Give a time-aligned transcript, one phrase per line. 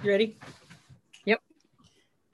[0.00, 0.38] You ready?
[1.24, 1.40] Yep.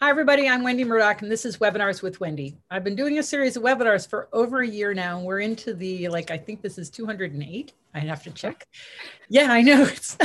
[0.02, 0.46] Hi, everybody.
[0.46, 2.58] I'm Wendy Murdoch, and this is Webinars with Wendy.
[2.70, 5.72] I've been doing a series of webinars for over a year now, and we're into
[5.72, 7.72] the, like, I think this is 208.
[7.94, 8.68] I have to check.
[9.30, 9.82] Yeah, I know.
[9.90, 10.18] It's,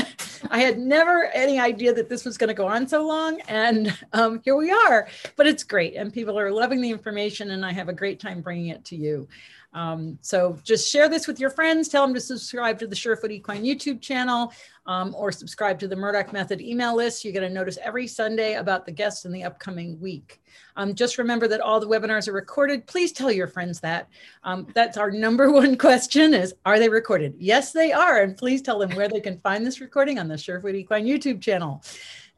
[0.51, 3.97] I had never any idea that this was going to go on so long, and
[4.11, 5.07] um, here we are.
[5.37, 8.41] But it's great, and people are loving the information, and I have a great time
[8.41, 9.29] bringing it to you.
[9.73, 11.89] Um, so just share this with your friends.
[11.89, 14.51] Tell them to subscribe to the Surefoot Equine YouTube channel
[14.87, 17.23] um, or subscribe to the Murdoch Method email list.
[17.23, 20.41] You're going to notice every Sunday about the guests in the upcoming week.
[20.75, 22.87] Um, just remember that all the webinars are recorded.
[22.87, 24.09] Please tell your friends that.
[24.43, 27.35] Um, that's our number one question is, are they recorded?
[27.37, 28.23] Yes, they are.
[28.23, 31.41] And please tell them where they can find this recording on the Surefoot Equine YouTube
[31.41, 31.83] channel.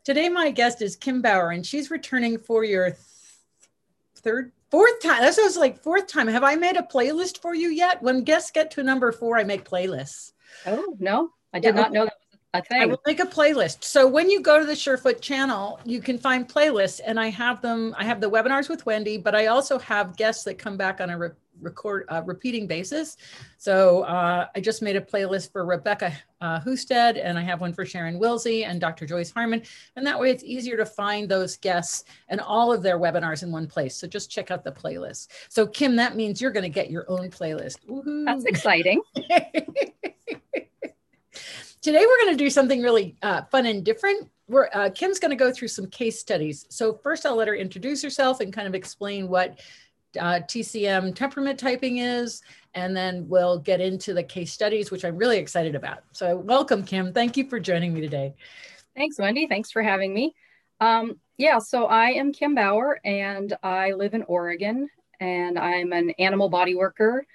[0.03, 2.97] Today, my guest is Kim Bauer, and she's returning for your th
[4.15, 5.21] third Fourth time.
[5.21, 6.29] That was like fourth time.
[6.29, 8.01] Have I made a playlist for you yet?
[8.01, 10.31] When guests get to number four, I make playlists.
[10.65, 12.20] Oh no, I did yeah, not know that
[12.53, 12.81] a thing.
[12.81, 13.83] I will make a playlist.
[13.83, 17.61] So when you go to the Surefoot channel, you can find playlists, and I have
[17.61, 17.95] them.
[17.97, 21.09] I have the webinars with Wendy, but I also have guests that come back on
[21.09, 21.29] a re
[21.61, 23.17] record uh, repeating basis.
[23.57, 27.71] So uh, I just made a playlist for Rebecca uh, Husted, and I have one
[27.71, 29.05] for Sharon Wilsie and Dr.
[29.05, 29.61] Joyce Harman.
[29.95, 33.51] And that way it's easier to find those guests and all of their webinars in
[33.51, 33.95] one place.
[33.95, 35.27] So just check out the playlist.
[35.49, 37.77] So Kim, that means you're going to get your own playlist.
[38.25, 39.01] That's exciting.
[41.81, 44.29] Today we're going to do something really uh, fun and different.
[44.47, 46.67] We're, uh, Kim's going to go through some case studies.
[46.69, 49.59] So first I'll let her introduce herself and kind of explain what
[50.19, 52.43] uh, TCM temperament typing is,
[52.75, 56.03] and then we'll get into the case studies, which I'm really excited about.
[56.11, 57.13] So welcome, Kim.
[57.13, 58.35] Thank you for joining me today.
[58.95, 59.47] Thanks, Wendy.
[59.47, 60.35] Thanks for having me.
[60.81, 64.87] Um, yeah, so I am Kim Bauer, and I live in Oregon,
[65.19, 67.25] and I'm an animal body worker.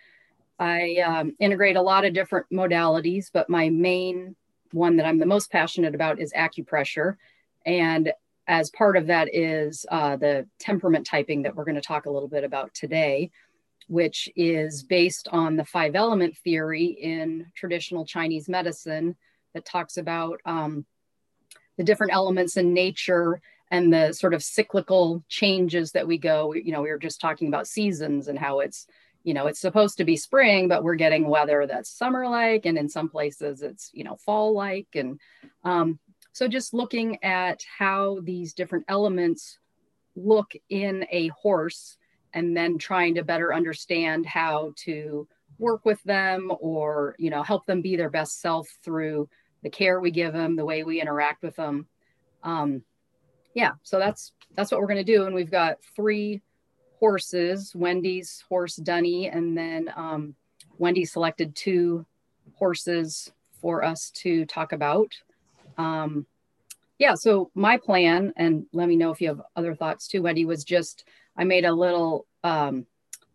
[0.59, 4.37] I um, integrate a lot of different modalities, but my main
[4.73, 7.17] one that I'm the most passionate about is acupressure.
[7.65, 8.13] And
[8.49, 12.11] as part of that is uh, the temperament typing that we're going to talk a
[12.11, 13.31] little bit about today,
[13.89, 19.17] which is based on the five element theory in traditional Chinese medicine
[19.55, 20.87] that talks about um,
[21.77, 23.41] the different elements in nature
[23.71, 26.55] and the sort of cyclical changes that we go.
[26.55, 28.87] You know, we were just talking about seasons and how it's,
[29.27, 32.79] you know, it's supposed to be spring, but we're getting weather that's summer like, and
[32.79, 34.87] in some places it's, you know, fall like.
[34.95, 35.19] And
[35.65, 35.99] um,
[36.33, 39.59] so just looking at how these different elements
[40.15, 41.97] look in a horse
[42.35, 45.27] and then trying to better understand how to
[45.59, 49.29] work with them or, you know, help them be their best self through
[49.65, 51.89] the care we give them, the way we interact with them.
[52.45, 52.85] Um,
[53.55, 55.25] yeah, so that's that's what we're going to do.
[55.25, 56.43] And we've got three
[56.99, 60.35] horses, Wendy's horse Dunny, and then um,
[60.79, 62.07] Wendy selected two
[62.55, 63.31] horses
[63.61, 65.13] for us to talk about.
[65.79, 66.27] Um,
[66.99, 70.45] yeah, so my plan, and let me know if you have other thoughts too, Wendy,
[70.45, 71.05] was just
[71.37, 72.87] I made a little um,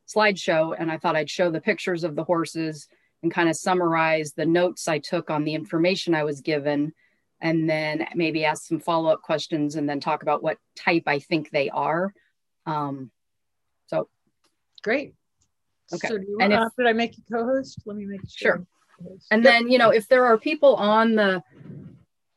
[0.07, 2.87] slideshow and I thought I'd show the pictures of the horses
[3.21, 6.93] and kind of summarize the notes I took on the information I was given,
[7.39, 11.19] and then maybe ask some follow up questions and then talk about what type I
[11.19, 12.13] think they are.
[12.65, 13.11] Um,
[14.81, 15.13] great.
[15.93, 16.07] Okay.
[16.07, 17.81] So you, and if, uh, did I make you co-host?
[17.85, 18.65] Let me make sure.
[18.99, 19.17] sure.
[19.31, 19.53] And yep.
[19.53, 21.43] then you know if there are people on the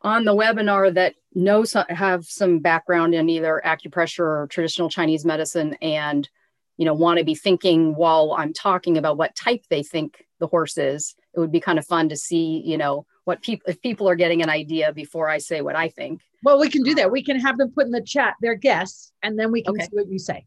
[0.03, 5.25] on the webinar that know some, have some background in either acupressure or traditional Chinese
[5.25, 6.29] medicine and
[6.77, 10.47] you know want to be thinking while I'm talking about what type they think the
[10.47, 13.81] horse is it would be kind of fun to see you know what people if
[13.81, 16.95] people are getting an idea before I say what I think well we can do
[16.97, 19.75] that we can have them put in the chat their guess and then we can
[19.75, 19.85] okay.
[19.85, 20.45] see what you say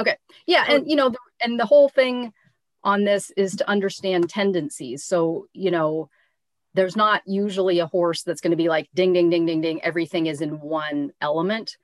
[0.00, 0.16] okay.
[0.46, 2.32] Yeah and you know the, and the whole thing
[2.82, 5.04] on this is to understand tendencies.
[5.04, 6.08] So you know
[6.74, 9.82] there's not usually a horse that's going to be like ding ding ding ding ding
[9.82, 11.76] everything is in one element.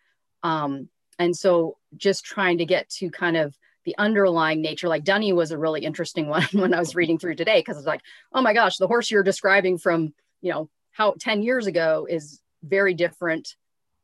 [0.42, 0.88] Um,
[1.18, 5.52] and so just trying to get to kind of the underlying nature like dunny was
[5.52, 8.02] a really interesting one when i was reading through today because it's like
[8.34, 10.12] oh my gosh the horse you're describing from
[10.42, 13.56] you know how 10 years ago is very different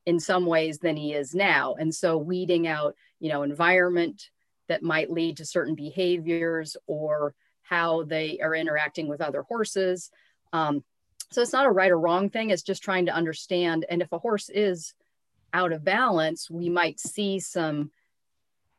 [0.06, 1.75] in some ways than he is now.
[1.75, 4.30] And so weeding out you know environment
[4.68, 10.10] that might lead to certain behaviors or how they are interacting with other horses
[10.53, 10.84] um,
[11.33, 12.51] so it's not a right or wrong thing.
[12.51, 13.84] It's just trying to understand.
[13.89, 14.95] And if a horse is
[15.53, 17.91] out of balance, we might see some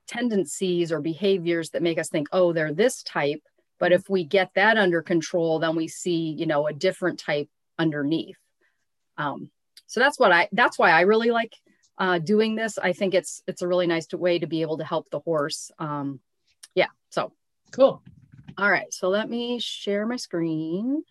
[0.07, 3.41] tendencies or behaviors that make us think, oh, they're this type.
[3.79, 7.49] But if we get that under control, then we see, you know, a different type
[7.77, 8.37] underneath.
[9.17, 9.51] Um,
[9.87, 11.53] so that's what I, that's why I really like
[11.97, 12.77] uh, doing this.
[12.77, 15.71] I think it's, it's a really nice way to be able to help the horse.
[15.79, 16.19] Um,
[16.75, 16.87] yeah.
[17.09, 17.33] So
[17.71, 18.03] cool.
[18.57, 18.93] All right.
[18.93, 21.03] So let me share my screen.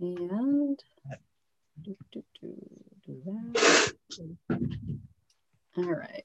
[0.00, 0.78] And
[1.82, 2.54] do, do, do,
[3.06, 3.94] do that.
[5.76, 6.24] All right.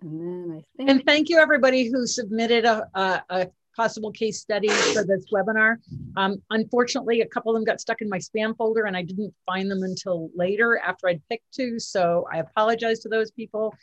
[0.00, 0.90] And then I think.
[0.90, 5.76] And thank you everybody who submitted a, a, a possible case studies for this webinar.
[6.16, 9.34] Um, unfortunately, a couple of them got stuck in my spam folder and I didn't
[9.46, 11.78] find them until later after I'd picked two.
[11.78, 13.74] So I apologize to those people.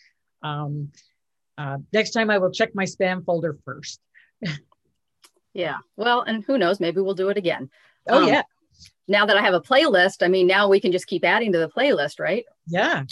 [0.43, 0.91] Um,
[1.57, 3.99] uh, next time I will check my spam folder first.
[5.53, 5.77] yeah.
[5.97, 7.69] Well, and who knows, maybe we'll do it again.
[8.07, 8.43] Oh, um, yeah.
[9.07, 11.57] Now that I have a playlist, I mean, now we can just keep adding to
[11.57, 12.45] the playlist, right?
[12.67, 13.03] Yeah.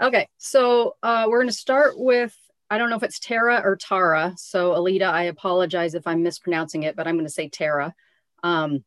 [0.00, 0.28] Okay.
[0.36, 2.36] So uh, we're going to start with
[2.70, 4.34] I don't know if it's Tara or Tara.
[4.36, 7.94] So, Alita, I apologize if I'm mispronouncing it, but I'm going to say Tara.
[8.42, 8.84] Um,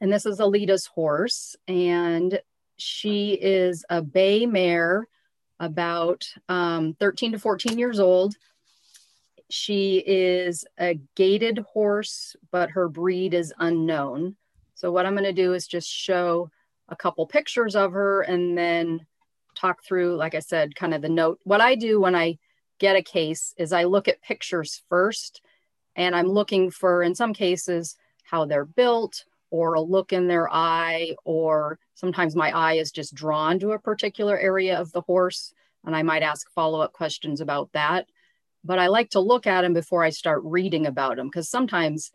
[0.00, 2.40] and this is Alita's horse, and
[2.76, 5.06] she is a bay mare,
[5.60, 8.34] about um, 13 to 14 years old.
[9.50, 14.36] She is a gaited horse, but her breed is unknown.
[14.74, 16.50] So, what I'm going to do is just show
[16.88, 19.06] a couple pictures of her and then
[19.54, 21.38] talk through, like I said, kind of the note.
[21.44, 22.38] What I do when I
[22.80, 25.42] get a case is I look at pictures first
[25.94, 30.48] and I'm looking for, in some cases, how they're built or a look in their
[30.52, 35.52] eye, or sometimes my eye is just drawn to a particular area of the horse.
[35.84, 38.06] And I might ask follow up questions about that.
[38.64, 42.12] But I like to look at them before I start reading about them because sometimes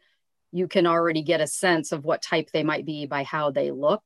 [0.52, 3.72] you can already get a sense of what type they might be by how they
[3.72, 4.04] look.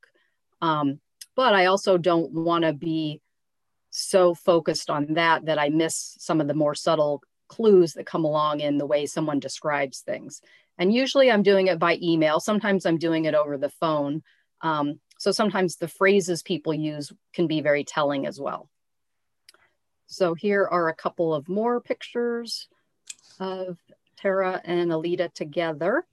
[0.62, 1.00] Um,
[1.36, 3.22] but I also don't want to be
[4.02, 8.24] so focused on that that I miss some of the more subtle clues that come
[8.24, 10.42] along in the way someone describes things.
[10.78, 12.40] And usually I'm doing it by email.
[12.40, 14.24] Sometimes I'm doing it over the phone.
[14.62, 18.70] Um, so sometimes the phrases people use can be very telling as well.
[20.08, 22.68] So here are a couple of more pictures
[23.40, 23.78] of
[24.18, 26.06] Tara and Alita together.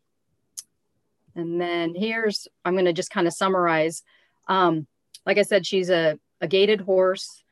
[1.35, 4.03] And then here's, I'm going to just kind of summarize.
[4.49, 4.87] Um,
[5.25, 7.43] like I said, she's a, a gaited horse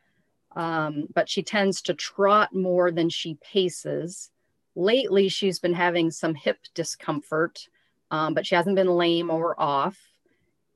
[0.55, 4.31] um, but she tends to trot more than she paces.
[4.77, 7.69] Lately, she's been having some hip discomfort,
[8.11, 9.99] um, but she hasn't been lame or off.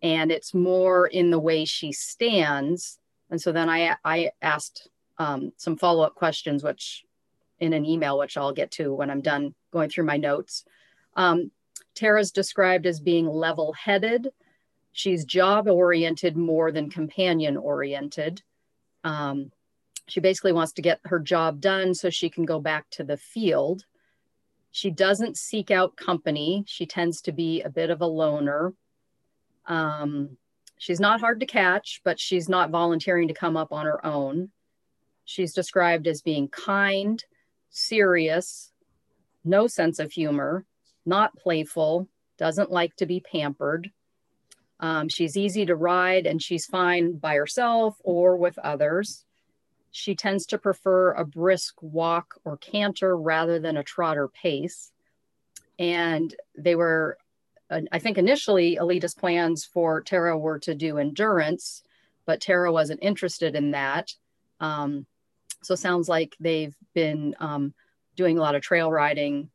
[0.03, 2.99] And it's more in the way she stands.
[3.31, 4.89] And so then I, I asked
[5.19, 7.05] um, some follow up questions, which
[7.59, 10.65] in an email, which I'll get to when I'm done going through my notes.
[11.17, 11.51] Um,
[11.95, 14.29] Tara's described as being level headed.
[14.93, 18.43] She's job oriented more than companion oriented.
[19.03, 19.51] Um,
[20.09, 23.17] she basically wants to get her job done so she can go back to the
[23.17, 23.85] field.
[24.71, 26.65] She doesn't seek out company.
[26.67, 28.75] She tends to be a bit of a loner.
[29.67, 30.37] Um,
[30.79, 34.51] she's not hard to catch, but she's not volunteering to come up on her own.
[35.25, 37.23] She's described as being kind,
[37.69, 38.73] serious,
[39.45, 40.65] no sense of humor,
[41.05, 42.09] not playful,
[42.39, 43.91] doesn't like to be pampered.
[44.81, 49.25] Um, she's easy to ride and she's fine by herself or with others.
[49.91, 54.93] She tends to prefer a brisk walk or canter rather than a trotter pace.
[55.79, 57.19] And they were,
[57.71, 61.83] I think initially Alita's plans for Tara were to do endurance,
[62.27, 64.15] but Tara wasn't interested in that.
[64.61, 65.07] Um,
[65.63, 67.75] so sounds like they've been um,
[68.17, 69.51] doing a lot of trail riding,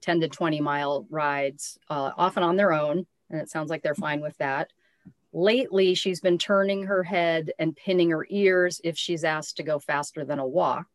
[0.00, 3.06] 10 to 20 mile rides, uh, often on their own.
[3.30, 4.72] And it sounds like they're fine with that.
[5.36, 9.80] Lately, she's been turning her head and pinning her ears if she's asked to go
[9.80, 10.86] faster than a walk.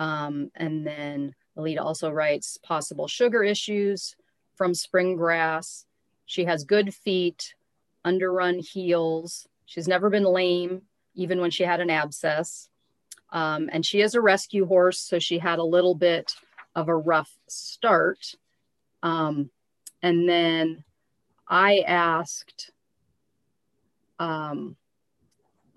[0.00, 4.16] Um, and then Alita also writes possible sugar issues
[4.56, 5.86] from spring grass.
[6.26, 7.54] She has good feet,
[8.04, 9.46] underrun heels.
[9.64, 10.82] She's never been lame,
[11.14, 12.68] even when she had an abscess.
[13.30, 16.34] Um, and she is a rescue horse, so she had a little bit
[16.74, 18.34] of a rough start.
[19.04, 19.50] Um,
[20.02, 20.82] and then
[21.48, 22.72] I asked
[24.18, 24.76] um,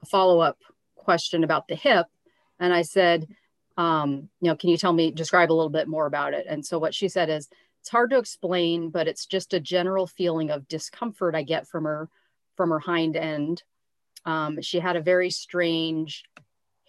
[0.01, 0.57] a follow up
[0.95, 2.07] question about the hip.
[2.59, 3.27] And I said,
[3.77, 6.45] um, you know, can you tell me, describe a little bit more about it?
[6.49, 10.05] And so what she said is, it's hard to explain, but it's just a general
[10.05, 12.09] feeling of discomfort I get from her
[12.57, 13.63] from her hind end.
[14.25, 16.25] Um, she had a very strange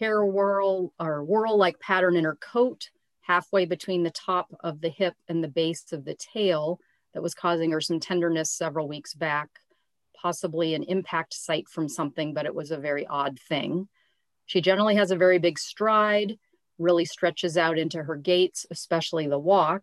[0.01, 2.91] hair whirl or whirl like pattern in her coat,
[3.21, 6.81] halfway between the top of the hip and the base of the tail,
[7.15, 9.49] that was causing her some tenderness several weeks back
[10.21, 13.89] possibly an impact site from something, but it was a very odd thing.
[14.47, 16.39] She generally has a very big stride,
[16.79, 19.83] really stretches out into her gaits, especially the walk,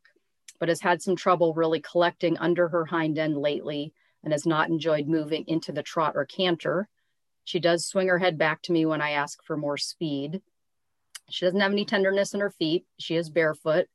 [0.60, 4.70] but has had some trouble really collecting under her hind end lately and has not
[4.70, 6.90] enjoyed moving into the trot or canter.
[7.46, 10.42] She does swing her head back to me when I ask for more speed.
[11.30, 12.86] She doesn't have any tenderness in her feet.
[13.00, 13.88] She is barefoot.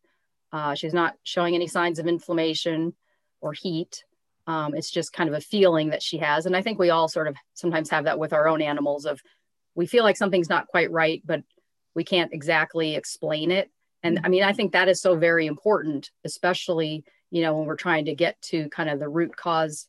[0.52, 2.94] Uh, she's not showing any signs of inflammation
[3.40, 4.04] or heat.
[4.46, 6.46] Um, it's just kind of a feeling that she has.
[6.46, 9.20] And I think we all sort of sometimes have that with our own animals of
[9.74, 11.42] we feel like something's not quite right, but
[11.94, 13.70] we can't exactly explain it.
[14.02, 17.76] And I mean, I think that is so very important, especially, you know, when we're
[17.76, 19.86] trying to get to kind of the root cause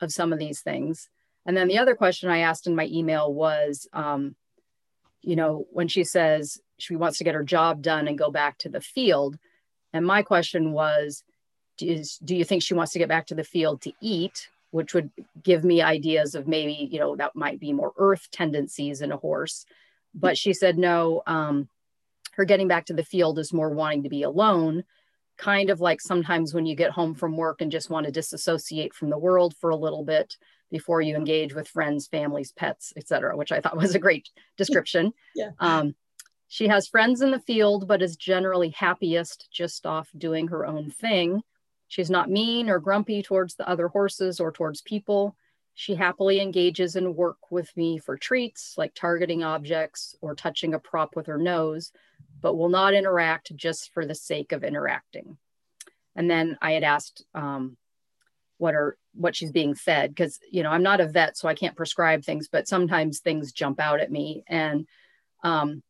[0.00, 1.08] of some of these things.
[1.46, 4.34] And then the other question I asked in my email was, um,
[5.20, 8.58] you know, when she says she wants to get her job done and go back
[8.58, 9.36] to the field.
[9.92, 11.22] And my question was,
[11.80, 14.92] is do you think she wants to get back to the field to eat which
[14.92, 15.08] would
[15.40, 19.16] give me ideas of maybe you know that might be more earth tendencies in a
[19.16, 19.64] horse.
[20.16, 21.68] But she said no um,
[22.32, 24.82] her getting back to the field is more wanting to be alone.
[25.36, 28.94] Kind of like sometimes when you get home from work and just want to disassociate
[28.94, 30.36] from the world for a little bit
[30.72, 35.12] before you engage with friends families pets etc which i thought was a great description.
[35.36, 35.50] Yeah.
[35.60, 35.94] Um,
[36.48, 40.90] she has friends in the field but is generally happiest just off doing her own
[40.90, 41.42] thing
[41.88, 45.36] She's not mean or grumpy towards the other horses or towards people.
[45.74, 50.78] She happily engages in work with me for treats like targeting objects or touching a
[50.78, 51.92] prop with her nose,
[52.40, 55.36] but will not interact just for the sake of interacting.
[56.14, 57.76] And then I had asked um,
[58.58, 61.54] what are what she's being fed because you know I'm not a vet, so I
[61.54, 64.44] can't prescribe things, but sometimes things jump out at me.
[64.46, 64.86] And
[65.42, 65.82] um,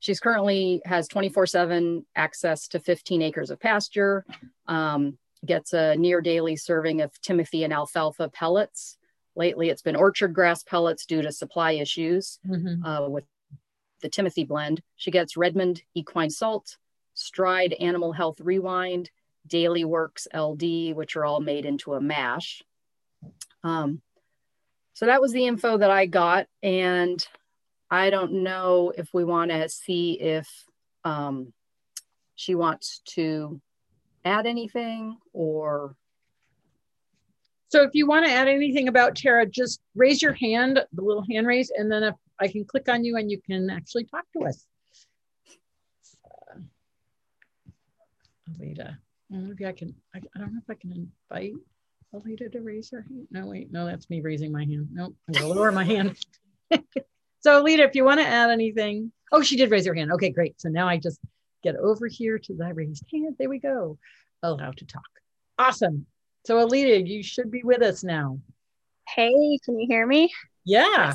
[0.00, 4.24] she's currently has 24/7 access to 15 acres of pasture.
[4.66, 8.96] Um, gets a near daily serving of Timothy and alfalfa pellets.
[9.34, 12.84] Lately, it's been orchard grass pellets due to supply issues mm-hmm.
[12.84, 13.24] uh, with
[14.00, 14.82] the Timothy blend.
[14.96, 16.76] She gets Redmond equine salt,
[17.14, 19.10] Stride Animal Health Rewind,
[19.46, 22.62] Daily Works LD, which are all made into a mash.
[23.62, 24.00] Um,
[24.92, 26.46] so that was the info that I got.
[26.62, 27.26] And
[27.90, 30.48] I don't know if we want to see if
[31.04, 31.52] um,
[32.34, 33.60] she wants to
[34.26, 35.94] add anything or?
[37.68, 41.24] So if you want to add anything about Tara, just raise your hand, the little
[41.28, 44.24] hand raise, and then if I can click on you and you can actually talk
[44.36, 44.66] to us.
[46.24, 46.58] Uh,
[48.52, 48.96] Alita,
[49.30, 51.54] maybe I can, I, I, don't know if I can invite
[52.14, 53.26] Alita to raise her hand.
[53.30, 54.88] No, wait, no, that's me raising my hand.
[54.92, 56.16] Nope, I'm gonna lower my hand.
[57.40, 60.12] so Alita, if you want to add anything, oh, she did raise her hand.
[60.12, 60.60] Okay, great.
[60.60, 61.20] So now I just
[61.66, 63.36] get over here to the raised hand.
[63.38, 63.98] There we go.
[64.42, 65.02] Allow to talk.
[65.58, 66.06] Awesome.
[66.44, 68.38] So Alita, you should be with us now.
[69.08, 70.32] Hey, can you hear me?
[70.64, 71.14] Yeah.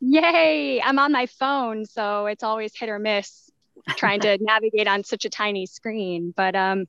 [0.00, 0.82] Yay.
[0.82, 3.50] I'm on my phone, so it's always hit or miss
[3.96, 6.34] trying to navigate on such a tiny screen.
[6.36, 6.86] But um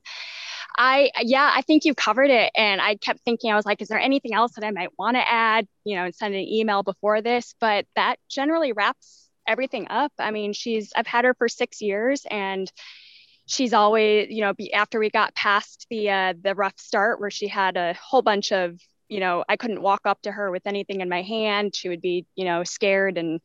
[0.76, 2.52] I yeah, I think you covered it.
[2.54, 5.16] And I kept thinking, I was like, is there anything else that I might want
[5.16, 7.54] to add, you know, and send an email before this?
[7.58, 10.12] But that generally wraps everything up.
[10.18, 12.70] I mean, she's, I've had her for six years and
[13.46, 17.30] she's always, you know, be, after we got past the, uh, the rough start where
[17.30, 18.78] she had a whole bunch of,
[19.08, 21.74] you know, I couldn't walk up to her with anything in my hand.
[21.74, 23.40] She would be, you know, scared and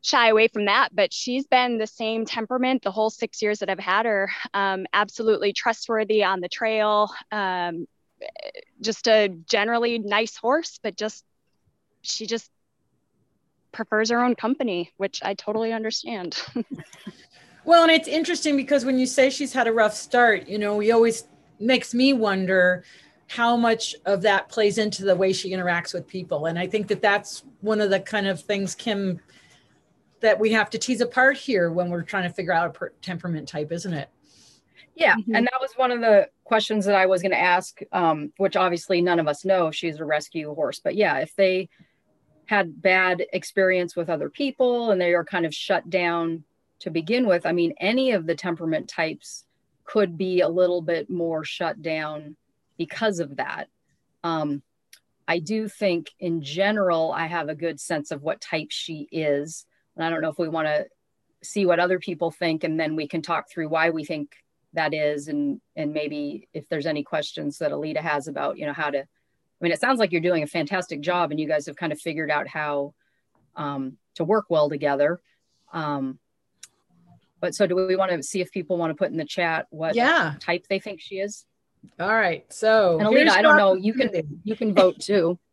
[0.00, 0.88] shy away from that.
[0.94, 4.30] But she's been the same temperament the whole six years that I've had her.
[4.54, 7.10] Um, absolutely trustworthy on the trail.
[7.30, 7.86] Um,
[8.80, 11.24] just a generally nice horse, but just
[12.02, 12.50] she just
[13.72, 16.40] prefers her own company, which I totally understand.
[17.64, 20.76] well, and it's interesting because when you say she's had a rough start, you know,
[20.76, 21.24] we always
[21.60, 22.84] makes me wonder
[23.28, 26.46] how much of that plays into the way she interacts with people.
[26.46, 29.20] And I think that that's one of the kind of things, Kim,
[30.20, 32.92] that we have to tease apart here when we're trying to figure out a per-
[33.02, 34.08] temperament type, isn't it?
[34.94, 35.34] Yeah, mm-hmm.
[35.34, 38.56] and that was one of the questions that I was going to ask, um, which
[38.56, 40.80] obviously none of us know if she's a rescue horse.
[40.82, 41.68] But yeah, if they
[42.48, 46.44] had bad experience with other people and they are kind of shut down
[46.80, 49.44] to begin with i mean any of the temperament types
[49.84, 52.36] could be a little bit more shut down
[52.76, 53.68] because of that.
[54.22, 54.62] Um,
[55.26, 59.66] i do think in general i have a good sense of what type she is.
[59.96, 60.86] And i don't know if we want to
[61.42, 64.34] see what other people think and then we can talk through why we think
[64.72, 68.72] that is and and maybe if there's any questions that alita has about you know
[68.72, 69.06] how to
[69.60, 71.92] I mean, it sounds like you're doing a fantastic job and you guys have kind
[71.92, 72.94] of figured out how
[73.56, 75.20] um, to work well together.
[75.72, 76.18] Um,
[77.40, 79.66] but so do we want to see if people want to put in the chat
[79.70, 80.34] what yeah.
[80.40, 81.44] type they think she is?
[81.98, 82.44] All right.
[82.52, 85.38] So and Alita, I don't know, you can you can vote too.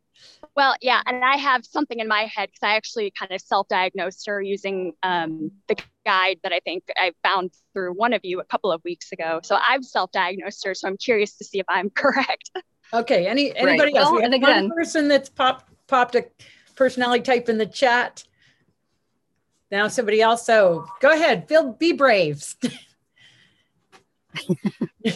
[0.56, 4.26] Well, yeah, and I have something in my head because I actually kind of self-diagnosed
[4.28, 8.46] her using um, the guide that I think I found through one of you a
[8.46, 9.42] couple of weeks ago.
[9.44, 12.52] So I've self-diagnosed her, so I'm curious to see if I'm correct.
[12.94, 13.28] Okay.
[13.28, 13.96] Any anybody right.
[13.96, 14.06] else?
[14.06, 16.26] Well, we have and again, one person that's popped popped a
[16.76, 18.24] personality type in the chat.
[19.72, 20.46] Now somebody else.
[20.46, 21.48] So go ahead.
[21.48, 22.44] Feel be brave.
[22.62, 24.58] Come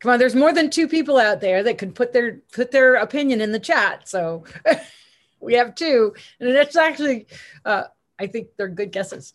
[0.00, 2.96] Come on, there's more than two people out there that could put their put their
[2.96, 4.08] opinion in the chat.
[4.08, 4.44] So
[5.40, 7.26] we have two, and it's actually,
[7.64, 7.84] uh,
[8.18, 9.32] I think they're good guesses.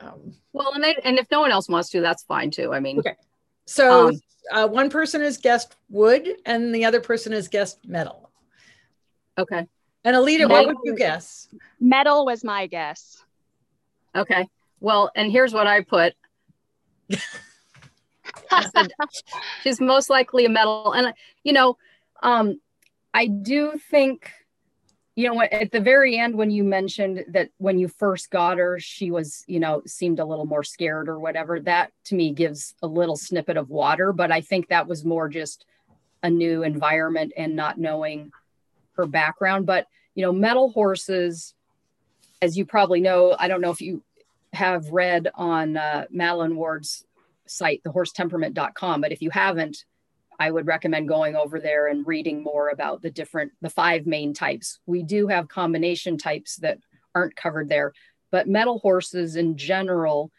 [0.00, 2.72] Um, well, and they, and if no one else wants to, that's fine too.
[2.72, 3.14] I mean, okay.
[3.68, 4.20] So um,
[4.50, 8.30] uh, one person has guessed wood, and the other person has guessed metal.
[9.36, 9.66] Okay.
[10.04, 11.48] And Alita, metal, what would you guess?
[11.78, 13.22] Metal was my guess.
[14.16, 14.48] Okay.
[14.80, 16.14] Well, and here's what I put.
[18.50, 18.90] I said,
[19.62, 21.12] she's most likely a metal, and
[21.44, 21.76] you know,
[22.22, 22.58] um,
[23.12, 24.32] I do think
[25.18, 28.78] you know at the very end when you mentioned that when you first got her
[28.78, 32.76] she was you know seemed a little more scared or whatever that to me gives
[32.82, 34.12] a little snippet of water.
[34.12, 35.66] But i think that was more just
[36.22, 38.30] a new environment and not knowing
[38.92, 39.66] her background.
[39.66, 41.52] But you know metal horses
[42.40, 44.02] as you probably know i don't know if you
[44.52, 47.04] have read on uh, Madalyn Ward's
[47.44, 49.84] site thehorsetemperament.com but if you haven't
[50.38, 54.34] I would recommend going over there and reading more about the different, the five main
[54.34, 54.78] types.
[54.86, 56.78] We do have combination types that
[57.14, 57.92] aren't covered there,
[58.30, 60.30] but metal horses in general,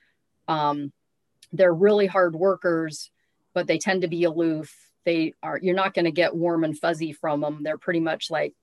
[0.48, 0.94] um,
[1.51, 3.12] they're really hard workers,
[3.53, 4.74] but they tend to be aloof.
[5.06, 7.63] They are, you're not going to get warm and fuzzy from them.
[7.63, 8.53] They're pretty much like,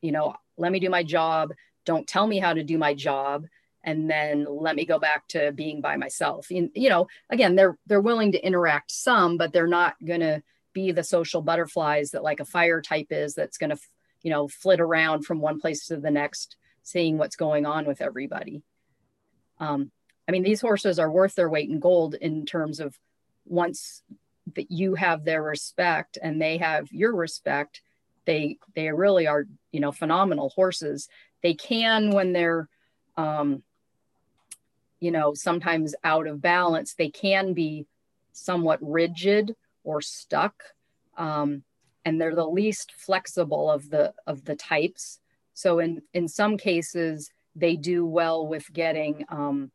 [0.00, 1.52] you know, let me do my job.
[1.84, 3.46] Don't tell me how to do my job
[3.86, 6.50] and then let me go back to being by myself.
[6.50, 10.42] You, you know, again, they're they're willing to interact some, but they're not going to
[10.76, 13.78] be the social butterflies that like a fire type is that's going to
[14.22, 18.00] you know flit around from one place to the next seeing what's going on with
[18.00, 18.62] everybody.
[19.58, 19.90] Um,
[20.28, 22.98] i mean these horses are worth their weight in gold in terms of
[23.46, 24.02] once
[24.54, 27.80] that you have their respect and they have your respect
[28.26, 31.08] they they really are you know phenomenal horses.
[31.42, 32.68] They can when they're
[33.16, 33.62] um,
[35.00, 37.86] you know sometimes out of balance they can be
[38.32, 39.54] somewhat rigid
[39.86, 40.54] or stuck.
[41.16, 41.62] Um,
[42.04, 45.20] and they're the least flexible of the of the types.
[45.54, 49.72] So in in some cases, they do well with getting um,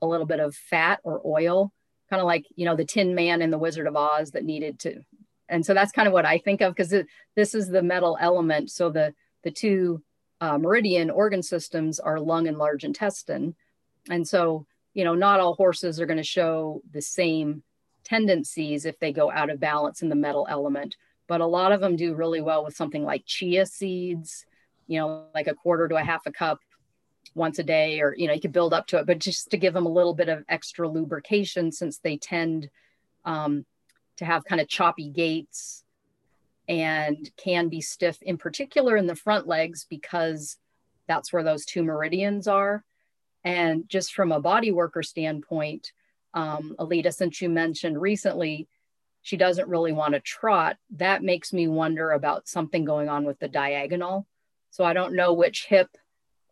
[0.00, 1.72] a little bit of fat or oil,
[2.10, 4.80] kind of like you know the Tin Man in the Wizard of Oz that needed
[4.80, 5.00] to.
[5.48, 6.94] And so that's kind of what I think of because
[7.36, 8.70] this is the metal element.
[8.70, 10.02] So the the two
[10.40, 13.54] uh, meridian organ systems are lung and large intestine,
[14.10, 17.62] and so you know not all horses are going to show the same
[18.04, 20.96] tendencies if they go out of balance in the metal element.
[21.28, 24.44] But a lot of them do really well with something like chia seeds,
[24.86, 26.58] you know, like a quarter to a half a cup
[27.34, 29.56] once a day, or, you know, you could build up to it, but just to
[29.56, 32.68] give them a little bit of extra lubrication since they tend
[33.24, 33.64] um,
[34.16, 35.84] to have kind of choppy gaits
[36.68, 40.58] and can be stiff, in particular in the front legs, because
[41.06, 42.84] that's where those two meridians are.
[43.44, 45.92] And just from a body worker standpoint,
[46.34, 48.68] um, Alita, since you mentioned recently,
[49.22, 50.76] she doesn't really want to trot.
[50.96, 54.26] That makes me wonder about something going on with the diagonal.
[54.70, 55.88] So I don't know which hip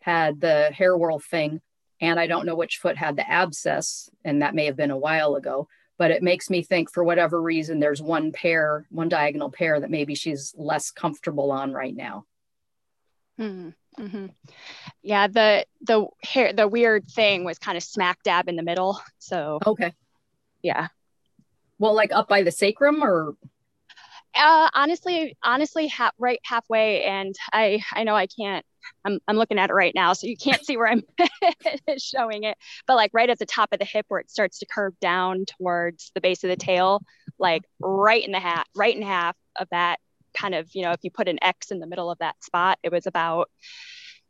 [0.01, 1.61] had the hair whirl thing,
[2.01, 4.97] and I don't know which foot had the abscess, and that may have been a
[4.97, 5.69] while ago.
[5.99, 9.91] But it makes me think, for whatever reason, there's one pair, one diagonal pair that
[9.91, 12.25] maybe she's less comfortable on right now.
[13.37, 13.71] Hmm.
[13.99, 14.27] Mm-hmm.
[15.03, 19.01] Yeah, the the hair the weird thing was kind of smack dab in the middle.
[19.19, 19.93] So okay,
[20.63, 20.89] yeah.
[21.79, 23.35] Well, like up by the sacrum, or
[24.35, 27.05] uh, honestly, honestly, ha- right halfway.
[27.05, 28.65] And I I know I can't.
[29.05, 31.03] I'm I'm looking at it right now, so you can't see where I'm
[31.99, 32.57] showing it.
[32.87, 35.45] But like right at the top of the hip, where it starts to curve down
[35.47, 37.03] towards the base of the tail,
[37.39, 39.99] like right in the hat, right in half of that
[40.35, 42.79] kind of, you know, if you put an X in the middle of that spot,
[42.83, 43.51] it was about,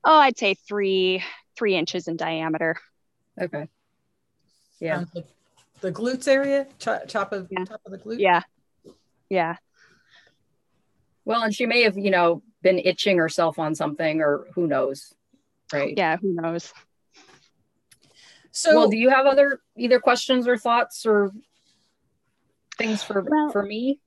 [0.05, 1.23] oh, I'd say three,
[1.57, 2.77] three inches in diameter.
[3.41, 3.69] Okay.
[4.81, 4.99] Yeah.
[4.99, 5.25] Um, the,
[5.81, 7.65] the, glutes area, ch- top of yeah.
[7.65, 8.19] top of the glute.
[8.19, 8.43] Yeah.
[9.29, 9.57] Yeah.
[11.25, 15.15] Well, and she may have, you know, been itching herself on something, or who knows,
[15.73, 15.95] right?
[15.97, 16.73] Yeah, who knows.
[18.53, 21.31] So, well, do you have other either questions or thoughts or
[22.77, 24.01] things for well, for me?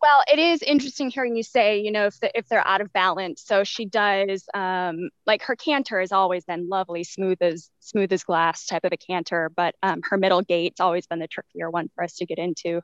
[0.00, 2.92] Well it is interesting hearing you say you know if, the, if they're out of
[2.92, 3.42] balance.
[3.44, 8.24] So she does um, like her canter has always been lovely smooth as smooth as
[8.24, 11.88] glass type of a canter but um, her middle gait's always been the trickier one
[11.94, 12.80] for us to get into.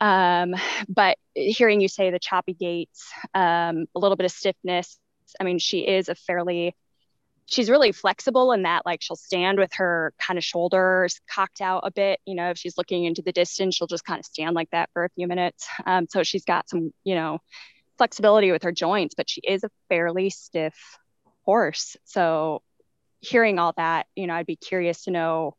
[0.00, 0.54] Um,
[0.88, 4.98] but hearing you say the choppy gaits um, a little bit of stiffness
[5.40, 6.74] i mean she is a fairly
[7.48, 11.80] she's really flexible in that like she'll stand with her kind of shoulders cocked out
[11.84, 14.54] a bit you know if she's looking into the distance she'll just kind of stand
[14.54, 17.38] like that for a few minutes um, so she's got some you know
[17.96, 20.98] flexibility with her joints but she is a fairly stiff
[21.44, 22.62] horse so
[23.20, 25.54] hearing all that you know i'd be curious to know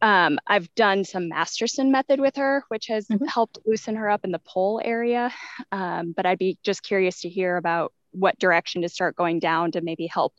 [0.00, 3.24] um, I've done some Masterson method with her, which has Mhm.
[3.28, 5.32] helped loosen her up in the pole area.
[5.70, 9.72] Um, but I'd be just curious to hear about what direction to start going down
[9.72, 10.34] to maybe help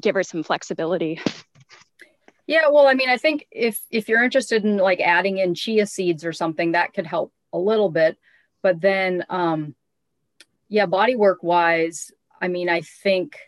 [0.00, 1.20] give her some flexibility.
[2.46, 5.86] Yeah, well, I mean, I think if if you're interested in like adding in chia
[5.86, 8.18] seeds or something, that could help a little bit.
[8.60, 9.76] But then, um,
[10.68, 12.10] yeah, body work wise,
[12.40, 13.38] I mean, I think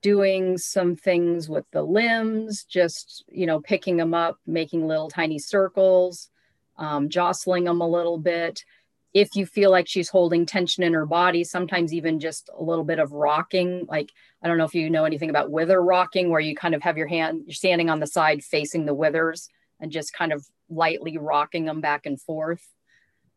[0.00, 5.40] doing some things with the limbs, just you know, picking them up, making little tiny
[5.40, 6.30] circles,
[6.78, 8.64] um, jostling them a little bit.
[9.14, 12.84] If you feel like she's holding tension in her body, sometimes even just a little
[12.84, 14.10] bit of rocking, like
[14.42, 16.98] I don't know if you know anything about wither rocking, where you kind of have
[16.98, 19.48] your hand, you're standing on the side facing the withers
[19.80, 22.66] and just kind of lightly rocking them back and forth.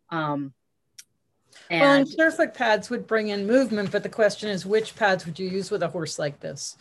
[0.10, 0.53] Um,
[1.69, 5.25] and Well, and Surefoot pads would bring in movement, but the question is, which pads
[5.25, 6.77] would you use with a horse like this?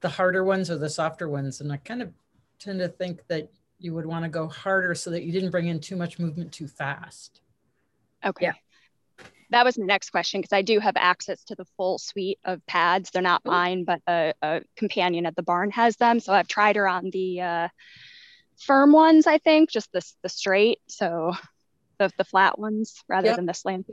[0.00, 1.60] The harder ones or the softer ones?
[1.60, 2.12] And I kind of
[2.58, 5.68] tend to think that you would want to go harder so that you didn't bring
[5.68, 7.40] in too much movement too fast.
[8.24, 8.46] Okay.
[8.46, 8.52] Yeah.
[9.50, 12.64] That was my next question because I do have access to the full suite of
[12.66, 13.10] pads.
[13.10, 16.20] They're not mine, but a, a companion at the barn has them.
[16.20, 17.68] So I've tried her on the uh,
[18.58, 20.80] firm ones, I think, just the, the straight.
[20.88, 21.32] So
[21.98, 23.36] the, the flat ones rather Yep.
[23.36, 23.86] than the slant.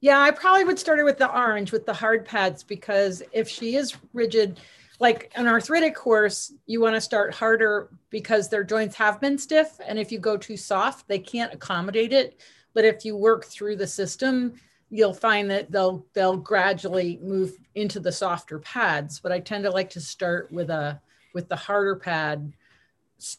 [0.00, 3.48] Yeah, I probably would start her with the orange with the hard pads because if
[3.48, 4.60] she is rigid,
[5.00, 9.80] like an arthritic horse, you want to start harder because their joints have been stiff.
[9.84, 12.40] And if you go too soft, they can't accommodate it.
[12.78, 14.54] But if you work through the system,
[14.88, 19.18] you'll find that they'll they'll gradually move into the softer pads.
[19.18, 21.00] But I tend to like to start with a
[21.34, 22.52] with the harder pad.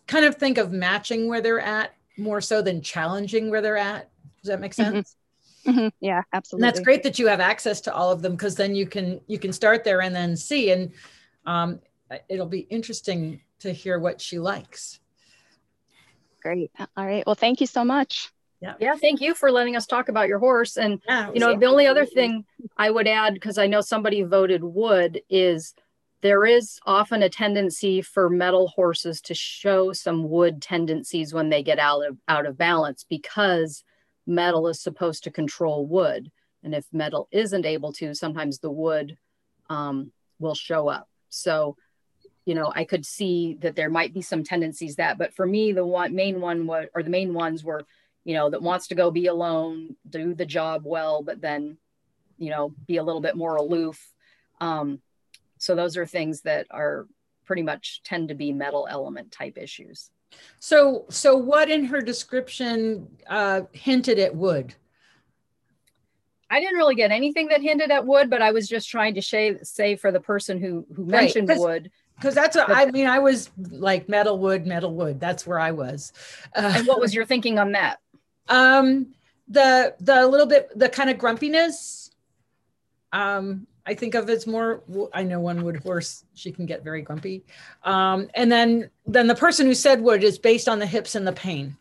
[0.07, 4.09] Kind of think of matching where they're at more so than challenging where they're at.
[4.41, 4.75] Does that make Mhm.
[4.75, 5.15] sense?
[5.65, 5.93] Mhm.
[6.01, 6.67] Yeah, and absolutely.
[6.67, 9.39] that's great that you have access to all of them because then you can you
[9.39, 10.91] can start there and then see and
[11.45, 11.79] um,
[12.27, 14.99] it'll be interesting to hear what she likes
[16.41, 16.71] Great.
[16.79, 17.25] All right.
[17.25, 18.31] Well, thank you so much.
[18.61, 20.77] Yeah, yeah, thank you for letting us talk about your horse.
[20.77, 22.45] And yeah you know the only other thing
[22.77, 25.73] i would add because i know somebody voted wood is
[26.21, 31.63] there is often a tendency for metal horses to show some wood tendencies when they
[31.63, 33.83] get out of out of balance because
[34.27, 36.29] metal is supposed to control wood.
[36.63, 39.17] And if metal isn't able to sometimes the wood
[39.69, 41.07] um, will show up.
[41.29, 41.77] So
[42.45, 45.71] you know i could see that there might be some tendencies that but for me
[45.71, 47.85] the one main one was or the main ones were
[48.25, 51.77] you know, that wants to go be alone, do the job well, but then,
[52.37, 54.13] you know, be a little bit more aloof.
[54.61, 55.01] Um,
[55.57, 57.07] so those are things that are
[57.45, 60.11] pretty much tend to be metal element type issues.
[60.59, 64.75] so so what in her description uh, hinted at wood
[66.51, 69.21] I didn't really get anything that hinted at wood, but I was just trying to
[69.21, 71.91] say, say for the person who who Right, mentioned 'cause- wood.
[72.15, 75.71] because that's what i mean i was like metal wood metal wood that's where i
[75.71, 76.11] was
[76.53, 77.99] uh, And what was your thinking on that?
[78.49, 79.07] Um
[79.47, 82.11] the the little bit the kind of grumpiness
[83.13, 84.83] um i think of as more
[85.13, 87.43] i know one wood horse she can get very grumpy
[87.83, 91.25] um and then then the person who said wood is based on the hips and
[91.25, 91.75] the pain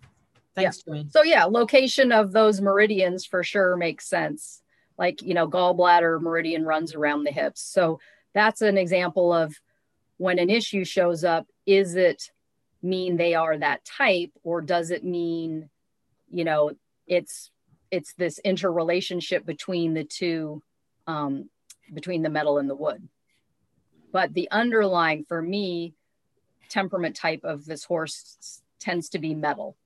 [0.58, 1.10] thanks Joanne.
[1.10, 4.62] So yeah, location of those meridians for sure makes sense.
[4.96, 7.60] Like, you know, gallbladder meridian runs around the hips.
[7.62, 8.00] So
[8.34, 9.54] that's an example of
[10.16, 12.30] when an issue shows up, is it
[12.82, 15.70] mean they are that type or does it mean,
[16.30, 16.72] you know,
[17.06, 17.50] it's
[17.90, 20.62] it's this interrelationship between the two
[21.06, 21.48] um
[21.92, 23.08] between the metal and the wood.
[24.12, 25.94] But the underlying for me
[26.68, 29.76] temperament type of this horse tends to be metal.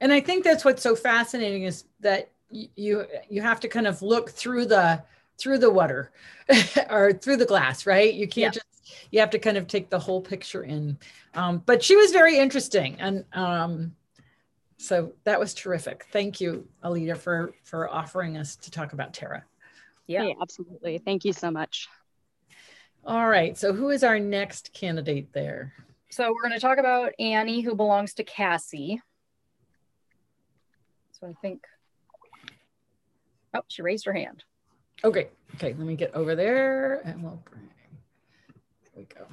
[0.00, 4.02] and i think that's what's so fascinating is that you you have to kind of
[4.02, 5.02] look through the
[5.38, 6.10] through the water
[6.90, 8.60] or through the glass right you can't Yeah.
[8.60, 10.98] just you have to kind of take the whole picture in
[11.34, 13.94] um, but she was very interesting and um,
[14.84, 19.42] so that was terrific thank you alita for for offering us to talk about tara
[20.06, 20.22] Yeah.
[20.24, 20.98] Hey, absolutely.
[20.98, 21.88] Thank you so much.
[23.04, 25.72] all right so who is our next candidate there
[26.10, 29.00] So we're going to talk about Annie, who belongs to Cassie.
[31.12, 31.64] So I think,
[33.54, 34.44] oh, she raised her hand.
[35.04, 39.26] okay okay let me get over there and we'll bring there we go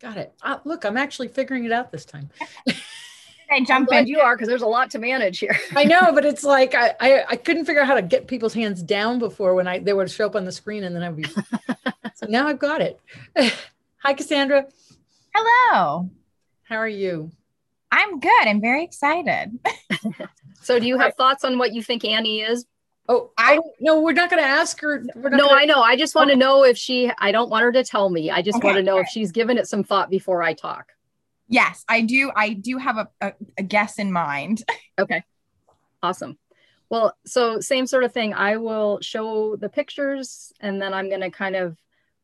[0.00, 2.28] got it ah, look i'm actually figuring it out this time
[3.54, 4.06] I I'm jump glad in.
[4.08, 5.56] you are because there's a lot to manage here.
[5.76, 8.54] I know, but it's like I, I I couldn't figure out how to get people's
[8.54, 11.16] hands down before when I they would show up on the screen and then I'd
[11.16, 11.24] be
[12.14, 13.00] so now I've got it.
[13.98, 14.66] Hi Cassandra,
[15.34, 16.10] Hello.
[16.64, 17.30] how are you?
[17.90, 18.46] I'm good.
[18.46, 19.58] I'm very excited.
[20.62, 22.66] So do you have thoughts on what you think Annie is?
[23.08, 25.04] Oh, I- oh, no, we're not going to ask her.
[25.14, 25.80] We're not No, gonna- I know.
[25.82, 26.38] I just want to oh.
[26.38, 28.30] know if she, I don't want her to tell me.
[28.30, 30.92] I just Okay, want to know if she's given it some thought before I talk.
[31.54, 32.32] Yes, I do.
[32.34, 34.64] I do have a, a, a guess in mind.
[34.96, 35.24] Okay.
[36.04, 36.38] Awesome.
[36.88, 38.32] Well, so same sort of thing.
[38.32, 41.76] I will show the pictures and then I'm going to kind of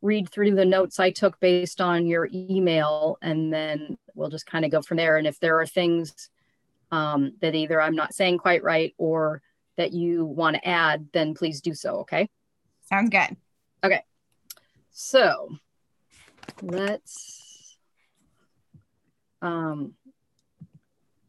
[0.03, 4.65] read through the notes I took based on your email and then we'll just kind
[4.65, 5.17] of go from there.
[5.17, 6.29] And if there are things
[6.93, 9.43] um, that either I'm not saying quite right or
[9.77, 12.03] that you want to add, then please do so.
[12.03, 12.31] Okay.
[12.89, 13.37] Sounds good.
[13.83, 14.05] Okay.
[14.93, 15.57] So
[16.63, 17.40] let's,
[19.43, 19.95] um,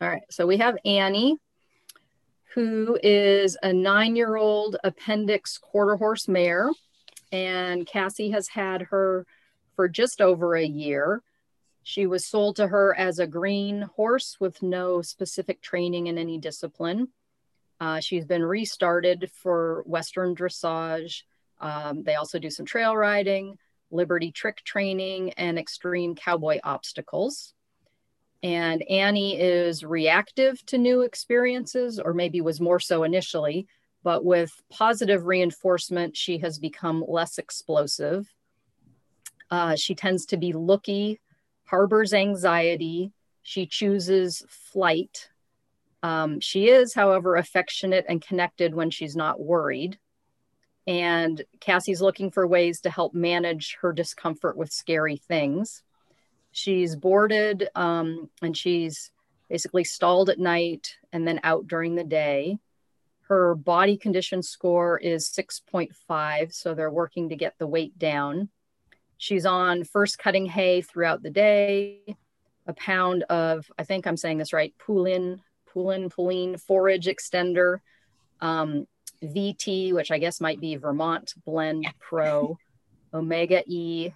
[0.02, 0.24] all right.
[0.30, 1.38] So we have Annie,
[2.56, 6.70] who is a nine year old appendix quarter horse mare.
[7.32, 9.26] And Cassie has had her
[9.76, 11.22] for just over a year.
[11.84, 16.38] She was sold to her as a green horse with no specific training in any
[16.38, 17.10] discipline.
[17.80, 21.24] Uh, she's been restarted for Western dressage.
[21.60, 23.58] Um, they also do some trail riding,
[23.90, 27.54] liberty trick training, and extreme cowboy obstacles.
[28.44, 33.68] And Annie is reactive to new experiences, or maybe was more so initially,
[34.04, 38.34] but with positive reinforcement, she has become less explosive.
[39.52, 41.20] Uh, she tends to be looky,
[41.66, 43.12] harbors anxiety.
[43.44, 45.30] She chooses flight.
[46.04, 50.00] Um, she is, however, affectionate and connected when she's not worried.
[50.88, 55.84] And Cassie's looking for ways to help manage her discomfort with scary things.
[56.52, 59.12] She's boarded um, and she's
[59.50, 62.58] basically stalled at night and then out during the day.
[63.22, 68.50] Her body condition score is 6.5, so they're working to get the weight down.
[69.18, 72.18] She's on first cutting hay throughout the day,
[72.66, 77.80] a pound of, I think I'm saying this right, Poulin, Poulin, Poulin forage extender,
[78.42, 78.88] um,
[79.24, 82.58] VT, which I guess might be Vermont Blend Pro,
[83.14, 84.12] Omega E,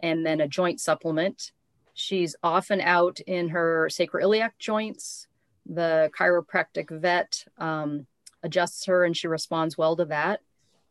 [0.00, 1.52] and then a joint supplement.
[1.94, 5.26] She's often out in her sacroiliac joints.
[5.66, 8.06] The chiropractic vet um,
[8.42, 10.40] adjusts her and she responds well to that.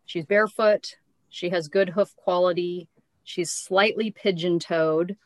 [0.06, 0.96] She's barefoot.
[1.30, 2.88] She has good hoof quality.
[3.24, 5.18] She's slightly pigeon toed.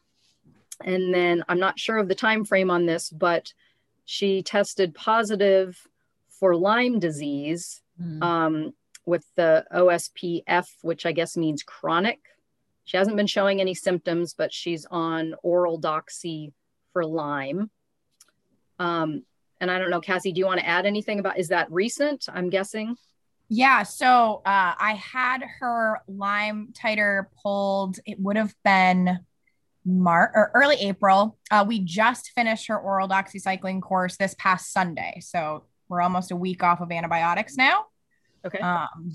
[0.83, 3.53] And then I'm not sure of the time frame on this, but
[4.05, 5.77] she tested positive
[6.29, 8.21] for Lyme disease Mm.
[8.21, 8.73] um,
[9.05, 12.19] with the OSPF, which I guess means chronic.
[12.85, 16.53] She hasn't been showing any symptoms, but she's on oral doxy
[16.93, 17.69] for Lyme.
[18.79, 19.23] Um,
[19.59, 22.27] and I don't know, Cassie, do you want to add anything about, is that recent?
[22.31, 22.95] I'm guessing.
[23.49, 23.83] Yeah.
[23.83, 27.99] So uh, I had her Lyme titer pulled.
[28.05, 29.19] It would have been
[29.83, 31.37] March or early April.
[31.51, 35.19] Uh, we just finished her oral doxycycline course this past Sunday.
[35.21, 37.85] So we're almost a week off of antibiotics now.
[38.45, 38.59] Okay.
[38.59, 39.11] Um,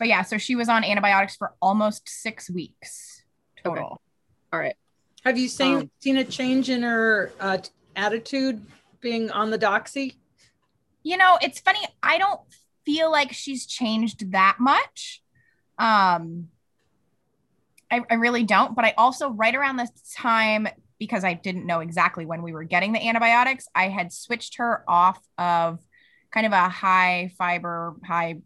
[0.00, 3.22] but yeah, so she was on antibiotics for almost six weeks
[3.62, 3.84] total.
[3.84, 3.94] Okay.
[4.54, 4.74] All right.
[5.24, 7.58] Have you seen Um, seen a change in her uh,
[7.94, 8.64] attitude
[9.00, 10.16] being on the doxy?
[11.02, 11.80] You know, it's funny.
[12.02, 12.40] I don't
[12.86, 15.22] feel like she's changed that much.
[15.78, 16.48] Um,
[17.90, 18.74] I, I really don't.
[18.74, 20.66] But I also, right around this time,
[20.98, 24.82] because I didn't know exactly when we were getting the antibiotics, I had switched her
[24.88, 25.78] off of
[26.30, 28.40] kind of a high fiber, high,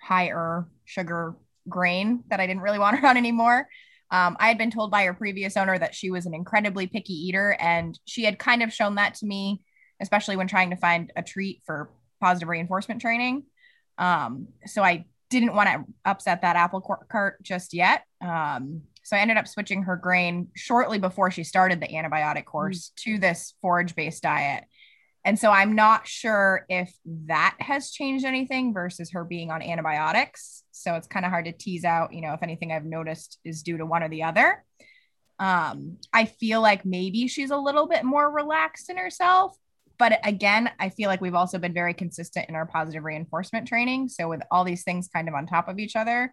[0.00, 1.36] higher sugar
[1.68, 3.68] grain that I didn't really want her on anymore.
[4.10, 7.12] Um, I had been told by her previous owner that she was an incredibly picky
[7.12, 9.62] eater, and she had kind of shown that to me,
[10.00, 13.44] especially when trying to find a treat for positive reinforcement training.
[13.98, 18.02] Um, so I didn't want to upset that apple cart just yet.
[18.20, 22.92] Um, so I ended up switching her grain shortly before she started the antibiotic course
[23.04, 24.64] to this forage based diet.
[25.24, 26.92] And so I'm not sure if
[27.26, 30.64] that has changed anything versus her being on antibiotics.
[30.72, 33.62] So it's kind of hard to tease out, you know, if anything I've noticed is
[33.62, 34.64] due to one or the other.
[35.38, 39.56] Um, I feel like maybe she's a little bit more relaxed in herself.
[39.98, 44.08] But again, I feel like we've also been very consistent in our positive reinforcement training.
[44.08, 46.32] So with all these things kind of on top of each other,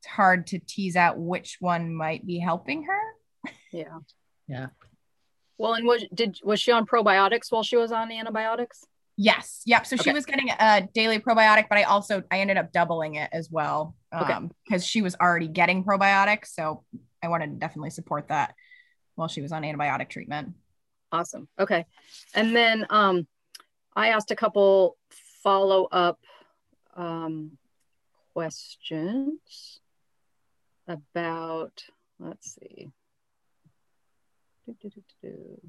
[0.00, 3.00] it's hard to tease out which one might be helping her.
[3.72, 3.98] Yeah.
[4.46, 4.66] Yeah.
[5.58, 8.84] Well, and was did was she on probiotics while she was on antibiotics?
[9.16, 9.62] Yes.
[9.66, 9.86] Yep.
[9.86, 13.28] So she was getting a daily probiotic, but I also I ended up doubling it
[13.32, 13.96] as well.
[14.14, 14.32] Okay.
[14.32, 16.54] Um, because she was already getting probiotics.
[16.54, 16.84] So
[17.22, 18.54] I wanted to definitely support that
[19.16, 20.54] while she was on antibiotic treatment.
[21.10, 21.48] Awesome.
[21.58, 21.84] Okay.
[22.34, 23.26] And then um,
[23.96, 24.96] I asked a couple
[25.42, 26.20] follow up
[26.96, 27.58] um,
[28.34, 29.80] questions
[30.86, 31.82] about,
[32.20, 32.90] let's see.
[34.68, 35.60] Do, do, do.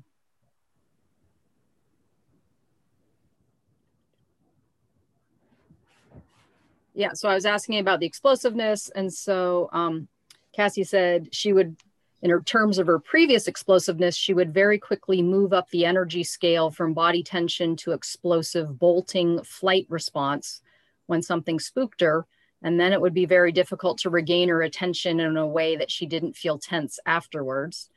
[6.94, 8.90] Yeah, so I was asking about the explosiveness.
[8.94, 10.10] And so um,
[10.54, 11.78] Cassie said she would
[12.22, 16.24] In her terms of her previous explosiveness, she would very quickly move up the energy
[16.24, 20.62] scale from body tension to explosive bolting flight response
[21.08, 22.26] when something spooked her.
[22.62, 25.90] And then it would be very difficult to regain her attention in a way that
[25.90, 27.90] she didn't feel tense afterwards.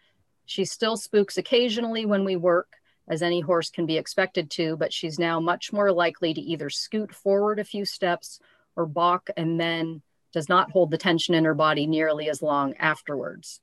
[0.47, 2.77] She still spooks occasionally when we work,
[3.09, 6.71] as any horse can be expected to, but she's now much more likely to either
[6.71, 8.41] scoot forward a few steps
[8.77, 10.03] or balk and then
[10.33, 13.61] does not hold the tension in her body nearly as long afterwards.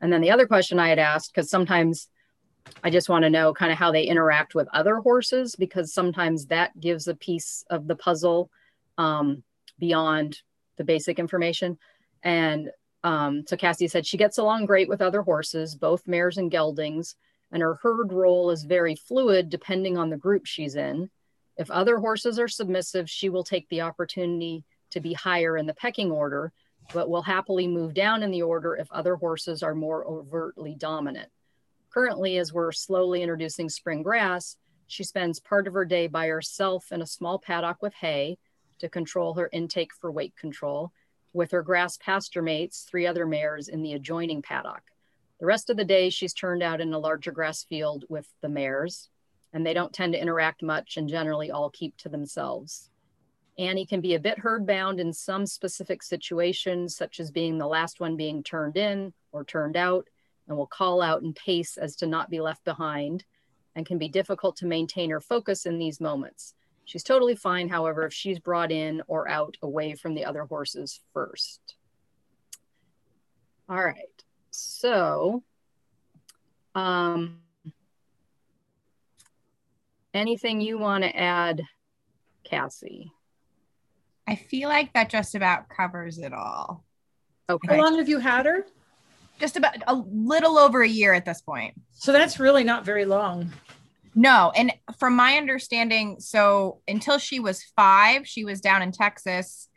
[0.00, 2.08] And then the other question I had asked, because sometimes
[2.84, 6.46] I just want to know kind of how they interact with other horses, because sometimes
[6.46, 8.50] that gives a piece of the puzzle
[8.98, 9.42] um,
[9.78, 10.42] beyond
[10.76, 11.78] the basic information.
[12.22, 12.70] And
[13.04, 17.16] um, so Cassie said she gets along great with other horses, both mares and geldings,
[17.50, 21.10] and her herd role is very fluid depending on the group she's in.
[21.56, 25.74] If other horses are submissive, she will take the opportunity to be higher in the
[25.74, 26.52] pecking order
[26.92, 31.30] but will happily move down in the order if other horses are more overtly dominant.
[31.90, 36.90] Currently, as we're slowly introducing spring grass, she spends part of her day by herself
[36.90, 38.38] in a small paddock with hay
[38.78, 40.92] to control her intake for weight control,
[41.32, 44.82] with her grass pasture mates, three other mares, in the adjoining paddock.
[45.40, 48.48] The rest of the day, she's turned out in a larger grass field with the
[48.48, 49.08] mares,
[49.52, 52.90] and they don't tend to interact much and generally all keep to themselves.
[53.58, 57.66] Annie can be a bit herd bound in some specific situations, such as being the
[57.66, 60.08] last one being turned in or turned out,
[60.48, 63.24] and will call out and pace as to not be left behind,
[63.74, 66.54] and can be difficult to maintain her focus in these moments.
[66.84, 71.00] She's totally fine, however, if she's brought in or out away from the other horses
[71.14, 71.76] first.
[73.68, 75.42] All right, so
[76.74, 77.40] um,
[80.12, 81.62] anything you want to add,
[82.44, 83.12] Cassie?
[84.26, 86.84] I feel like that just about covers it all.
[87.48, 87.76] Okay.
[87.76, 88.66] How long have you had her?
[89.40, 91.74] Just about a little over a year at this point.
[91.92, 93.52] So that's really not very long.
[94.14, 94.52] No.
[94.54, 99.68] And from my understanding, so until she was five, she was down in Texas,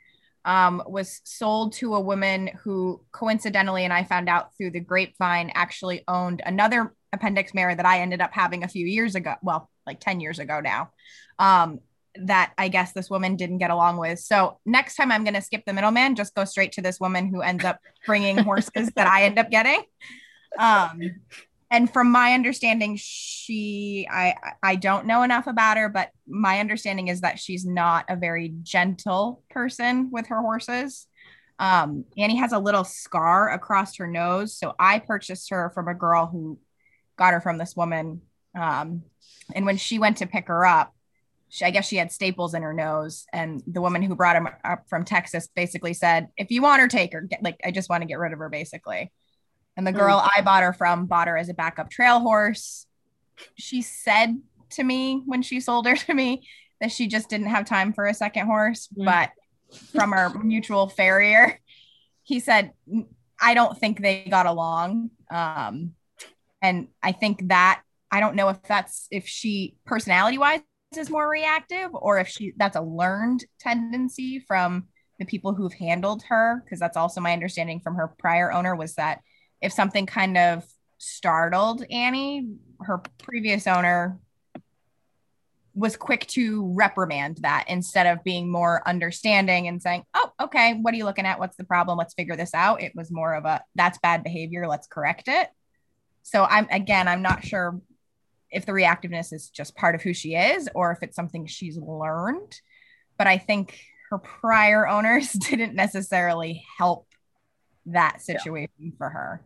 [0.43, 5.51] um, was sold to a woman who coincidentally, and I found out through the grapevine,
[5.55, 9.35] actually owned another appendix mare that I ended up having a few years ago.
[9.41, 10.91] Well, like 10 years ago now.
[11.39, 11.79] Um,
[12.17, 14.19] that I guess this woman didn't get along with.
[14.19, 17.27] So next time I'm going to skip the middleman, just go straight to this woman
[17.27, 19.83] who ends up bringing horses that I end up getting.
[20.57, 21.01] Um,
[21.71, 27.07] and from my understanding, she, I, I don't know enough about her, but my understanding
[27.07, 31.07] is that she's not a very gentle person with her horses.
[31.57, 34.57] Um, Annie has a little scar across her nose.
[34.57, 36.59] So I purchased her from a girl who
[37.17, 38.21] got her from this woman.
[38.57, 39.03] Um,
[39.53, 40.93] and when she went to pick her up,
[41.49, 43.25] she, I guess she had staples in her nose.
[43.31, 46.87] And the woman who brought him up from Texas basically said, if you want her,
[46.87, 47.21] take her.
[47.21, 49.11] Get, like, I just want to get rid of her, basically.
[49.77, 49.97] And the hmm.
[49.97, 50.29] girl mm.
[50.35, 52.85] I bought her from bought her as a backup trail horse.
[53.57, 54.37] She said
[54.71, 56.47] to me when she sold her to me
[56.81, 58.87] that she just didn't have time for a second horse.
[58.97, 59.05] Mm.
[59.05, 59.31] But
[59.91, 61.59] from our mutual farrier,
[62.23, 62.71] he said,
[63.39, 65.11] I don't think they got along.
[65.29, 65.93] Um,
[66.61, 70.61] and I think that I don't know if that's if she personality wise
[70.95, 74.85] is more reactive or if she that's a learned tendency from
[75.19, 78.95] the people who've handled her because that's also my understanding from her prior owner was
[78.95, 79.19] that
[79.65, 80.63] if something kind of
[80.97, 84.19] startled Annie, her previous owner
[85.73, 90.93] was quick to reprimand that instead of being more understanding and saying, "Oh, okay, what
[90.93, 91.39] are you looking at?
[91.39, 91.97] What's the problem?
[91.97, 95.49] Let's figure this out." It was more of a that's bad behavior, let's correct it.
[96.23, 97.81] So I'm again, I'm not sure
[98.51, 101.77] if the reactiveness is just part of who she is or if it's something she's
[101.77, 102.59] learned.
[103.17, 103.77] But I think
[104.11, 107.07] her prior owners didn't necessarily help
[107.87, 108.91] that situation yeah.
[108.97, 109.45] for her.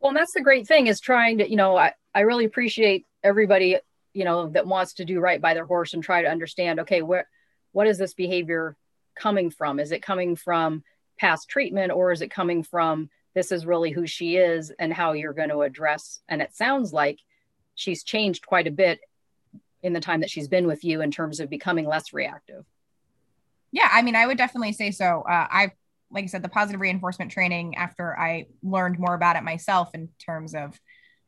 [0.00, 3.06] Well, and that's the great thing is trying to, you know, I, I really appreciate
[3.22, 3.78] everybody,
[4.12, 7.02] you know, that wants to do right by their horse and try to understand, okay,
[7.02, 7.28] where,
[7.72, 8.76] what is this behavior
[9.14, 9.80] coming from?
[9.80, 10.84] Is it coming from
[11.18, 15.12] past treatment or is it coming from this is really who she is and how
[15.12, 16.20] you're going to address?
[16.28, 17.18] And it sounds like
[17.74, 19.00] she's changed quite a bit
[19.82, 22.64] in the time that she's been with you in terms of becoming less reactive.
[23.72, 25.22] Yeah, I mean, I would definitely say so.
[25.28, 25.72] Uh, I've,
[26.10, 30.08] like I said, the positive reinforcement training after I learned more about it myself in
[30.24, 30.78] terms of,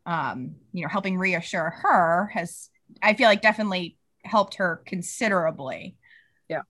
[0.06, 2.70] um, you know, helping reassure her has,
[3.02, 5.96] I feel like definitely helped her considerably.
[6.48, 6.62] Yeah.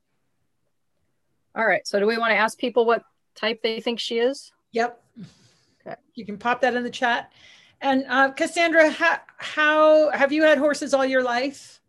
[1.55, 1.87] All right.
[1.87, 3.03] So do we want to ask people what
[3.35, 4.53] type they think she is?
[4.73, 5.03] Yep.
[5.87, 5.97] Okay.
[6.15, 7.33] You can pop that in the chat.
[7.81, 11.81] And uh, Cassandra, how, how have you had horses all your life?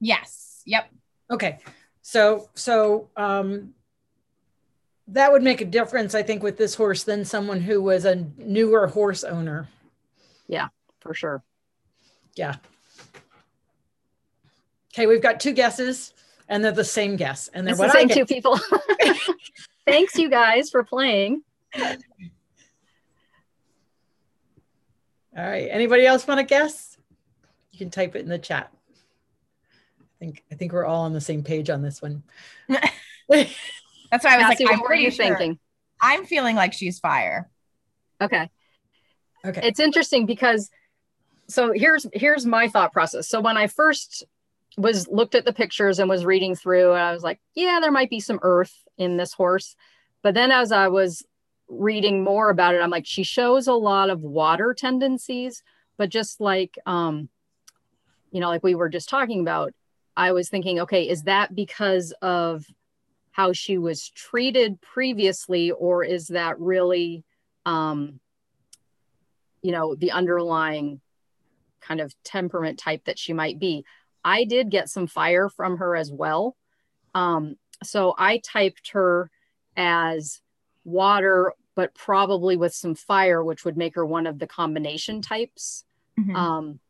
[0.00, 0.62] Yes.
[0.66, 0.90] Yep.
[1.30, 1.58] Okay.
[2.02, 3.74] So so um,
[5.08, 8.26] that would make a difference, I think, with this horse than someone who was a
[8.38, 9.68] newer horse owner.
[10.46, 10.68] Yeah,
[11.00, 11.42] for sure.
[12.34, 12.56] Yeah.
[14.94, 16.14] Okay, we've got two guesses,
[16.48, 18.58] and they're the same guess, and they're It's what the same two people.
[19.86, 21.42] Thanks, you guys, for playing.
[21.74, 21.96] All
[25.44, 25.68] right.
[25.70, 26.98] Anybody else want to guess?
[27.72, 28.70] You can type it in the chat.
[30.00, 32.22] I think I think we're all on the same page on this one.
[34.12, 35.26] That's why I was Cassie, like, I'm what were you sure.
[35.26, 35.58] thinking?
[36.00, 37.50] I'm feeling like she's fire.
[38.20, 38.48] Okay.
[39.44, 39.60] Okay.
[39.64, 40.70] it's interesting because
[41.48, 44.24] so here's here's my thought process so when i first
[44.76, 48.08] was looked at the pictures and was reading through i was like yeah there might
[48.08, 49.74] be some earth in this horse
[50.22, 51.24] but then as i was
[51.68, 55.62] reading more about it i'm like she shows a lot of water tendencies
[55.96, 57.28] but just like um
[58.30, 59.72] you know like we were just talking about
[60.16, 62.64] i was thinking okay is that because of
[63.32, 67.24] how she was treated previously or is that really
[67.66, 68.20] um
[69.62, 71.00] you know the underlying
[71.80, 73.84] kind of temperament type that she might be
[74.24, 76.56] i did get some fire from her as well
[77.14, 79.30] um, so i typed her
[79.76, 80.40] as
[80.84, 85.84] water but probably with some fire which would make her one of the combination types
[86.18, 86.36] Mhm.
[86.36, 86.80] um,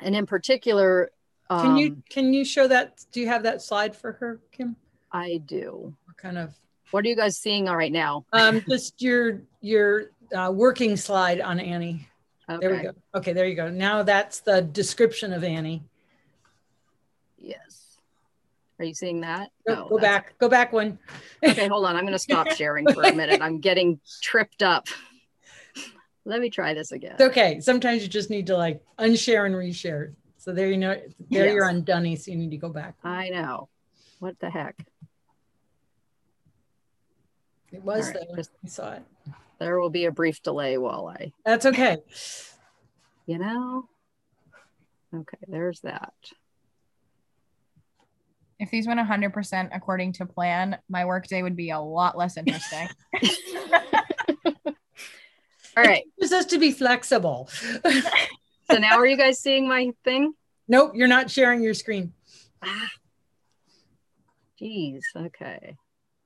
[0.00, 1.10] and in particular
[1.50, 3.04] um, Can you can you show that?
[3.12, 4.76] Do you have that slide for her, Kim?
[5.14, 6.52] I do What kind of
[6.90, 11.40] what are you guys seeing all right now um just your your uh, working slide
[11.40, 12.08] on Annie.
[12.48, 12.58] okay.
[12.60, 12.92] There we go.
[13.14, 13.70] Okay, there you go.
[13.70, 15.82] Now that's the description of Annie.
[17.38, 17.98] yes
[18.78, 20.36] are you seeing that Go, No, go back.
[20.38, 20.98] Go back one.
[21.44, 21.94] okay, hold on.
[21.96, 23.40] I'm going to stop sharing for a minute.
[23.40, 24.88] I'm getting tripped up.
[26.24, 27.12] Let me try this again.
[27.12, 27.60] It's okay.
[27.60, 30.14] Sometimes you just need to like unshare and reshare.
[30.38, 31.00] So there you know
[31.30, 32.94] there you're on Dunny, so you need to go back.
[33.04, 33.68] I know.
[34.18, 34.74] What the heck?
[37.74, 38.44] It was All right, there.
[38.64, 39.02] I saw it.
[39.58, 41.98] There will be a brief delay while I, That's okay.
[43.26, 43.88] you know.
[45.12, 46.12] Okay, there's that.
[48.60, 52.88] If these went 100% according to plan, my workday would be a lot less interesting.
[55.76, 56.04] All right.
[56.18, 57.48] It's just to be flexible.
[58.70, 60.32] So now are you guys seeing my thing?
[60.68, 62.14] nope, you're not sharing your screen.
[62.62, 62.88] Ah.
[64.58, 65.02] Jeez.
[65.14, 65.76] Okay.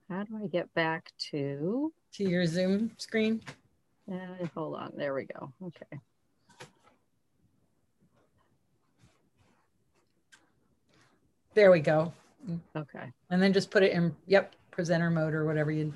[0.08, 1.92] How do I get back to?
[2.14, 3.42] To your Zoom screen.
[4.10, 4.92] Uh, hold on.
[4.96, 5.52] There we go.
[5.62, 6.00] Okay.
[11.52, 12.12] There we go.
[12.74, 13.12] Okay.
[13.30, 15.92] And then just put it in, yep, presenter mode or whatever you.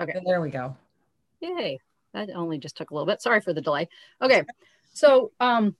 [0.00, 0.12] Okay.
[0.14, 0.76] And there we go.
[1.40, 1.78] Yay.
[2.12, 3.22] That only just took a little bit.
[3.22, 3.88] Sorry for the delay.
[4.20, 4.44] Okay.
[4.92, 5.76] So, um,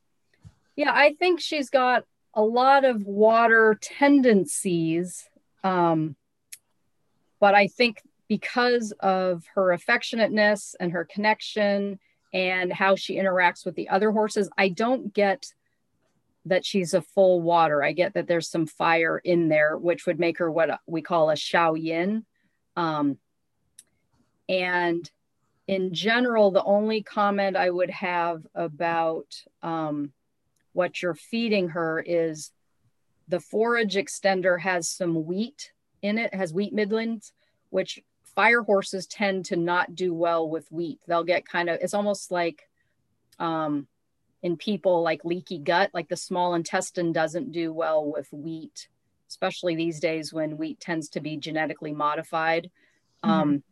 [0.76, 2.04] yeah, I think she's got
[2.34, 5.28] a lot of water tendencies.
[5.64, 6.16] Um,
[7.40, 11.98] but I think because of her affectionateness and her connection
[12.32, 15.52] and how she interacts with the other horses, I don't get
[16.46, 17.82] that she's a full water.
[17.82, 21.30] I get that there's some fire in there, which would make her what we call
[21.30, 22.24] a Shao Yin.
[22.76, 23.18] Um,
[24.48, 25.10] and
[25.66, 29.26] in general, the only comment I would have about
[29.62, 30.12] um,
[30.72, 32.52] what you're feeding her is
[33.28, 37.32] the forage extender has some wheat in it, has wheat middlings,
[37.70, 41.00] which fire horses tend to not do well with wheat.
[41.06, 42.68] They'll get kind of, it's almost like
[43.38, 43.86] um,
[44.42, 48.88] in people like leaky gut, like the small intestine doesn't do well with wheat,
[49.28, 52.70] especially these days when wheat tends to be genetically modified.
[53.22, 53.62] Um,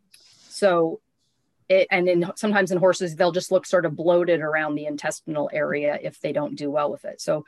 [0.47, 1.01] so
[1.69, 5.49] it, and then sometimes in horses, they'll just look sort of bloated around the intestinal
[5.53, 7.21] area if they don't do well with it.
[7.21, 7.45] So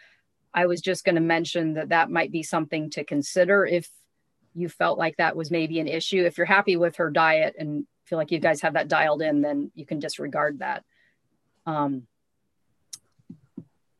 [0.54, 3.90] I was just going to mention that that might be something to consider if
[4.54, 6.24] you felt like that was maybe an issue.
[6.24, 9.42] If you're happy with her diet and feel like you guys have that dialed in,
[9.42, 10.84] then you can disregard that.
[11.66, 12.08] Um,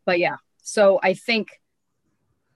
[0.06, 1.62] but yeah, so I think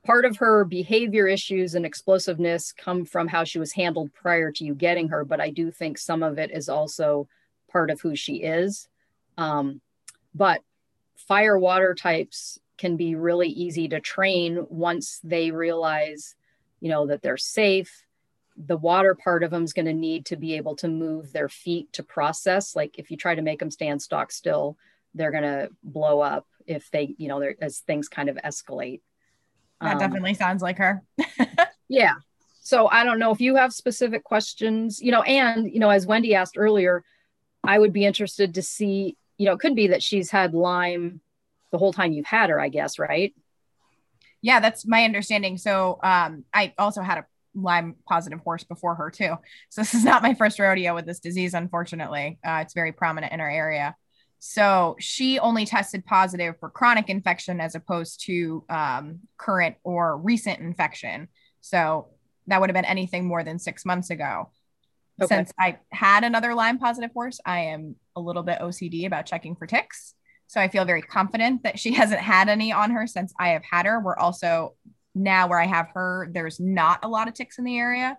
[0.05, 4.63] part of her behavior issues and explosiveness come from how she was handled prior to
[4.63, 7.27] you getting her, but I do think some of it is also
[7.75, 8.87] part of who she is.
[9.37, 9.81] Um,
[10.33, 10.61] but
[11.17, 16.35] fire water types can be really easy to train once they realize,
[16.79, 18.05] you know, that they're safe.
[18.55, 21.49] The water part of them is going to need to be able to move their
[21.49, 22.77] feet to process.
[22.77, 24.77] Like if you try to make them stand stock still,
[25.13, 29.01] they're going to blow up if they, you know, they're, as things kind of escalate.
[29.81, 31.03] That Um, definitely sounds like her.
[31.89, 32.13] yeah.
[32.61, 36.07] So I don't know if you have specific questions, you know, and, you know, as
[36.07, 37.03] Wendy asked earlier,
[37.67, 41.21] I would be interested to see, you know, it could be that she's had Lyme
[41.71, 43.33] the whole time you've had her, I guess, right?
[44.41, 45.57] Yeah, that's my understanding.
[45.57, 49.35] So um, I also had a Lyme positive horse before her too.
[49.69, 52.37] So this is not my first rodeo with this disease, unfortunately.
[52.45, 53.95] Uh, it's very prominent in our area.
[54.39, 60.59] So she only tested positive for chronic infection as opposed to um, current or recent
[60.59, 61.29] infection.
[61.61, 62.09] So
[62.47, 64.51] that would have been anything more than six months ago.
[65.21, 65.33] Okay.
[65.33, 69.55] Since I had another Lyme positive horse, I am a little bit OCD about checking
[69.55, 70.13] for ticks.
[70.47, 73.63] So I feel very confident that she hasn't had any on her since I have
[73.69, 73.99] had her.
[73.99, 74.75] We're also
[75.13, 78.17] now where I have her, there's not a lot of ticks in the area.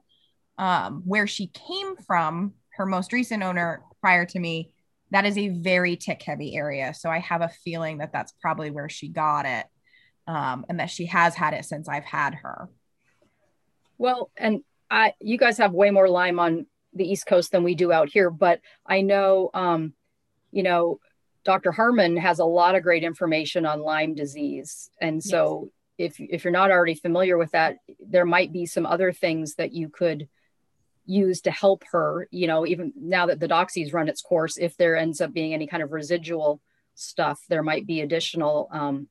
[0.58, 4.70] Um, where she came from, her most recent owner prior to me,
[5.10, 6.94] that is a very tick heavy area.
[6.94, 9.66] So I have a feeling that that's probably where she got it
[10.26, 12.70] um, and that she has had it since I've had her.
[13.98, 16.66] Well, and I, you guys have way more Lyme on
[16.96, 19.92] the East Coast than we do out here, but I know, um,
[20.50, 21.00] you know,
[21.44, 21.70] Dr.
[21.70, 24.90] Harman has a lot of great information on Lyme disease.
[25.00, 26.14] And so yes.
[26.18, 29.72] if, if you're not already familiar with that, there might be some other things that
[29.72, 30.28] you could
[31.04, 34.76] use to help her, you know, even now that the doxy's run its course, if
[34.76, 36.60] there ends up being any kind of residual
[36.96, 39.08] stuff, there might be additional um,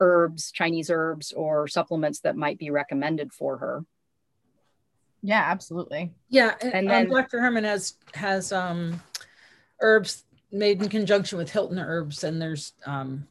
[0.00, 3.84] herbs, Chinese herbs, or supplements that might be recommended for her.
[5.22, 6.12] Yeah, absolutely.
[6.28, 7.40] Yeah, and, and then um, Dr.
[7.40, 9.00] Harman has has um,
[9.80, 13.26] herbs made in conjunction with Hilton herbs, and there's um,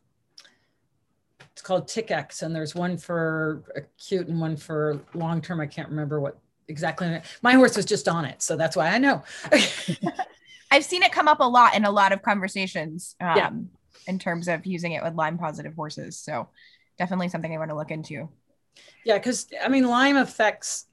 [1.52, 5.60] it's called Tick-X, and there's one for acute and one for long term.
[5.60, 6.38] I can't remember what
[6.68, 7.20] exactly.
[7.42, 9.24] My horse was just on it, so that's why I know.
[10.72, 13.16] I've seen it come up a lot in a lot of conversations.
[13.20, 13.50] Um, yeah.
[14.08, 16.50] In terms of using it with Lyme positive horses, so
[16.98, 18.30] definitely something I want to look into.
[19.04, 20.86] Yeah, because I mean, Lyme affects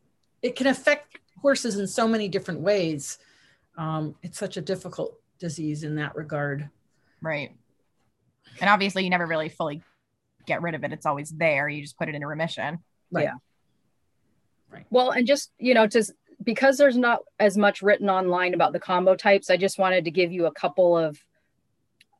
[0.47, 3.19] it can affect horses in so many different ways.
[3.77, 6.71] Um, it's such a difficult disease in that regard.
[7.21, 7.51] Right.
[8.61, 9.83] And obviously, you never really fully
[10.47, 10.93] get rid of it.
[10.93, 11.69] It's always there.
[11.69, 12.79] You just put it into remission.
[13.11, 13.25] Right.
[13.25, 13.35] Yeah.
[14.71, 14.87] Right.
[14.91, 18.81] Well, and just, you know, just because there's not as much written online about the
[18.81, 21.19] combo types, I just wanted to give you a couple of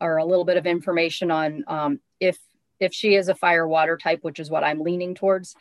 [0.01, 2.37] or a little bit of information on um, if
[2.81, 5.55] if she is a fire water type, which is what I'm leaning towards.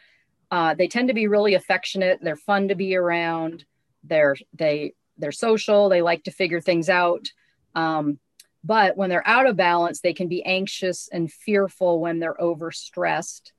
[0.51, 2.19] Uh, they tend to be really affectionate.
[2.21, 3.65] They're fun to be around.
[4.03, 5.89] They're they they're social.
[5.89, 7.27] They like to figure things out.
[7.73, 8.19] Um,
[8.63, 13.51] but when they're out of balance, they can be anxious and fearful when they're overstressed,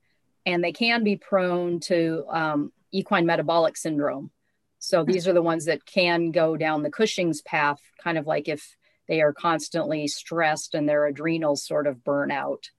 [0.45, 4.31] and they can be prone to um, equine metabolic syndrome.
[4.79, 8.47] So these are the ones that can go down the Cushing's path, kind of like
[8.47, 8.75] if
[9.07, 12.69] they are constantly stressed and their adrenals sort of burn out.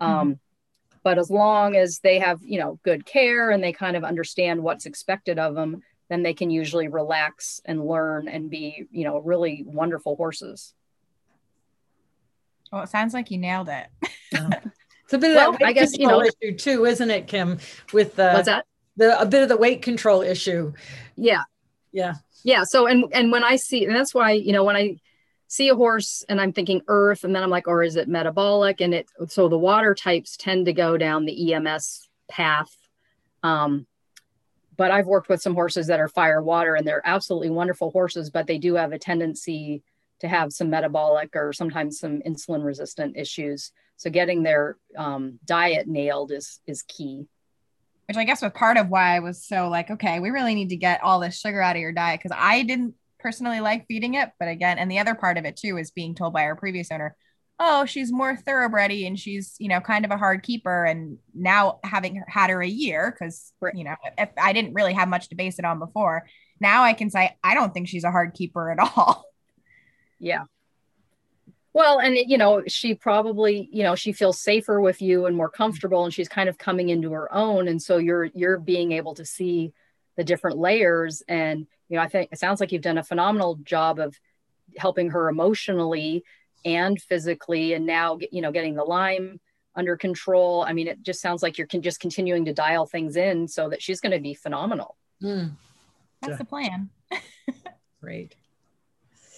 [0.00, 0.32] Um, mm-hmm
[1.04, 4.62] but as long as they have you know good care and they kind of understand
[4.62, 9.18] what's expected of them then they can usually relax and learn and be you know
[9.18, 10.74] really wonderful horses.
[12.72, 13.86] Well it sounds like you nailed it.
[15.04, 17.58] It's a bit of well, that i guess you know issue too isn't it kim
[17.92, 18.64] with the what's that?
[18.96, 20.72] The a bit of the weight control issue.
[21.14, 21.42] Yeah.
[21.92, 22.14] Yeah.
[22.42, 24.96] Yeah so and and when i see and that's why you know when i
[25.48, 28.80] see a horse and I'm thinking earth, and then I'm like, or is it metabolic?
[28.80, 32.76] And it so the water types tend to go down the EMS path.
[33.42, 33.86] Um,
[34.76, 38.30] but I've worked with some horses that are fire water, and they're absolutely wonderful horses,
[38.30, 39.82] but they do have a tendency
[40.20, 43.72] to have some metabolic or sometimes some insulin resistant issues.
[43.96, 47.26] So getting their um, diet nailed is is key.
[48.08, 50.70] Which I guess was part of why I was so like, okay, we really need
[50.70, 52.94] to get all this sugar out of your diet because I didn't
[53.24, 54.30] personally like feeding it.
[54.38, 56.92] But again, and the other part of it too is being told by our previous
[56.92, 57.16] owner,
[57.58, 60.84] oh, she's more thoroughbredy and she's, you know, kind of a hard keeper.
[60.84, 65.08] And now having had her a year, because, you know, if I didn't really have
[65.08, 66.26] much to base it on before,
[66.60, 69.24] now I can say, I don't think she's a hard keeper at all.
[70.20, 70.44] Yeah.
[71.74, 75.50] Well, and you know, she probably, you know, she feels safer with you and more
[75.50, 75.56] mm-hmm.
[75.56, 77.68] comfortable and she's kind of coming into her own.
[77.68, 79.74] And so you're you're being able to see
[80.16, 83.56] the different layers and you know, I think it sounds like you've done a phenomenal
[83.56, 84.18] job of
[84.76, 86.24] helping her emotionally
[86.64, 89.38] and physically, and now, you know, getting the Lyme
[89.76, 90.64] under control.
[90.66, 93.68] I mean, it just sounds like you're con- just continuing to dial things in so
[93.68, 94.96] that she's going to be phenomenal.
[95.22, 95.52] Mm.
[96.22, 96.36] That's yeah.
[96.36, 96.90] the plan.
[98.00, 98.34] Great.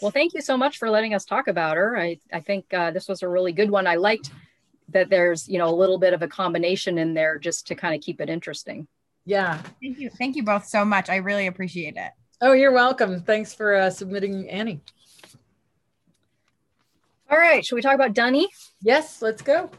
[0.00, 1.98] Well, thank you so much for letting us talk about her.
[1.98, 3.86] I, I think uh, this was a really good one.
[3.86, 4.30] I liked
[4.90, 7.94] that there's, you know, a little bit of a combination in there just to kind
[7.94, 8.86] of keep it interesting.
[9.26, 9.58] Yeah.
[9.82, 10.08] Thank you.
[10.08, 11.10] Thank you both so much.
[11.10, 12.12] I really appreciate it.
[12.40, 13.20] Oh, you're welcome.
[13.22, 14.80] Thanks for uh, submitting Annie.
[17.30, 17.64] All right.
[17.64, 18.48] Should we talk about Dunny?
[18.80, 19.70] Yes, let's go.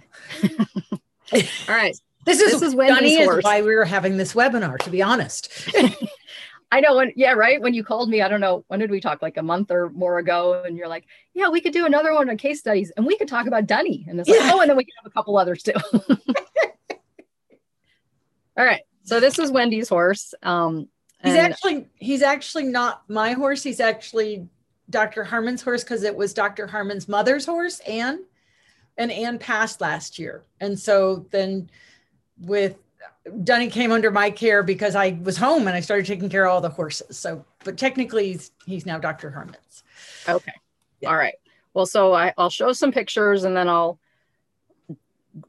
[0.44, 1.40] All
[1.70, 1.96] right.
[2.26, 5.50] This is, this is Dunny is why we were having this webinar, to be honest.
[6.72, 7.62] I know when, yeah, right.
[7.62, 9.22] When you called me, I don't know, when did we talk?
[9.22, 10.62] Like a month or more ago.
[10.66, 13.30] And you're like, yeah, we could do another one on case studies and we could
[13.30, 14.06] talk about Dunny.
[14.10, 14.52] And it's like, yeah.
[14.54, 15.72] oh, and then we can have a couple others too.
[18.58, 18.82] All right.
[19.08, 20.34] So this is Wendy's horse.
[20.44, 20.90] Um,
[21.24, 23.64] He's actually he's actually not my horse.
[23.64, 24.48] He's actually
[24.90, 25.24] Dr.
[25.24, 26.68] Harman's horse because it was Dr.
[26.68, 28.24] Harman's mother's horse, Anne.
[28.98, 30.44] And Anne passed last year.
[30.60, 31.70] And so then
[32.40, 32.76] with
[33.44, 36.52] Dunny came under my care because I was home and I started taking care of
[36.52, 37.18] all the horses.
[37.18, 39.32] So but technically he's, he's now Dr.
[39.32, 39.84] Harman's.
[40.28, 40.54] Okay.
[41.00, 41.10] Yeah.
[41.10, 41.36] All right.
[41.74, 44.00] Well, so I, I'll show some pictures and then I'll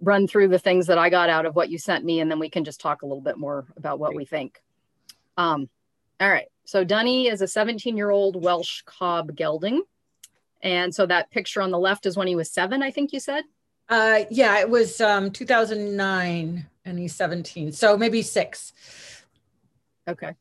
[0.01, 2.39] run through the things that I got out of what you sent me, and then
[2.39, 4.63] we can just talk a little bit more about what we think.
[5.37, 5.69] Um,
[6.21, 6.49] all right.
[6.65, 9.83] So Dunny is a 17 year old Welsh cob gelding.
[10.63, 13.21] And so that picture on the left is when he was seven, I think you
[13.21, 13.45] said.
[13.89, 17.73] Uh, yeah, it was um, 2009 and he's 17.
[17.73, 18.73] So maybe six.
[20.07, 20.35] Okay.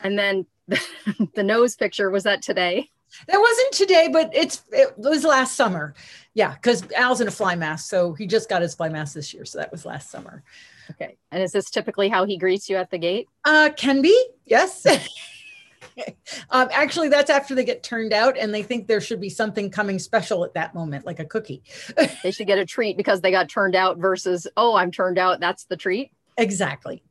[0.00, 0.46] And then
[1.34, 2.90] the nose picture was that today?
[3.28, 5.94] That wasn't today, but it's it was last summer.
[6.34, 9.32] Yeah, because Al's in a fly mask, so he just got his fly mask this
[9.32, 9.44] year.
[9.44, 10.42] So that was last summer.
[10.90, 11.16] Okay.
[11.32, 13.28] And is this typically how he greets you at the gate?
[13.44, 14.86] Uh, can be, yes.
[16.50, 19.70] um, actually, that's after they get turned out, and they think there should be something
[19.70, 21.62] coming special at that moment, like a cookie.
[22.22, 25.40] They should get a treat because they got turned out versus, oh, I'm turned out.
[25.40, 26.12] That's the treat.
[26.36, 27.02] Exactly.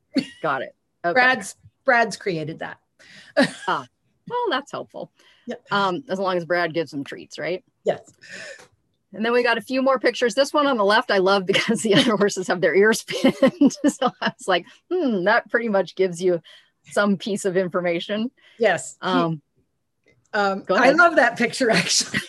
[0.42, 0.76] Got it.
[1.06, 1.14] Okay.
[1.14, 2.80] Brad's Brad's created that.
[3.38, 5.12] Well, that's helpful.
[5.48, 5.62] Yep.
[5.72, 7.64] Um, as long as Brad gives them treats, right?
[7.84, 8.02] Yes.
[9.14, 10.36] And then we got a few more pictures.
[10.36, 13.74] This one on the left, I love because the other horses have their ears pinned.
[13.88, 16.42] so I was like, hmm, that pretty much gives you
[16.92, 18.30] some piece of information.
[18.60, 18.98] Yes.
[19.02, 19.42] Um,
[20.34, 22.20] um, I love that picture actually.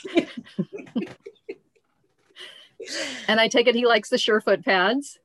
[3.26, 5.18] and I take it he likes the Surefoot pads.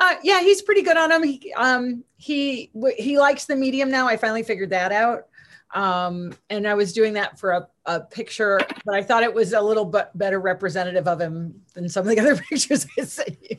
[0.00, 1.24] Uh, yeah, he's pretty good on them.
[1.24, 4.06] He um he he likes the medium now.
[4.06, 5.27] I finally figured that out.
[5.74, 9.52] Um, and I was doing that for a, a picture, but I thought it was
[9.52, 13.36] a little bit better representative of him than some of the other pictures I sent
[13.50, 13.56] you.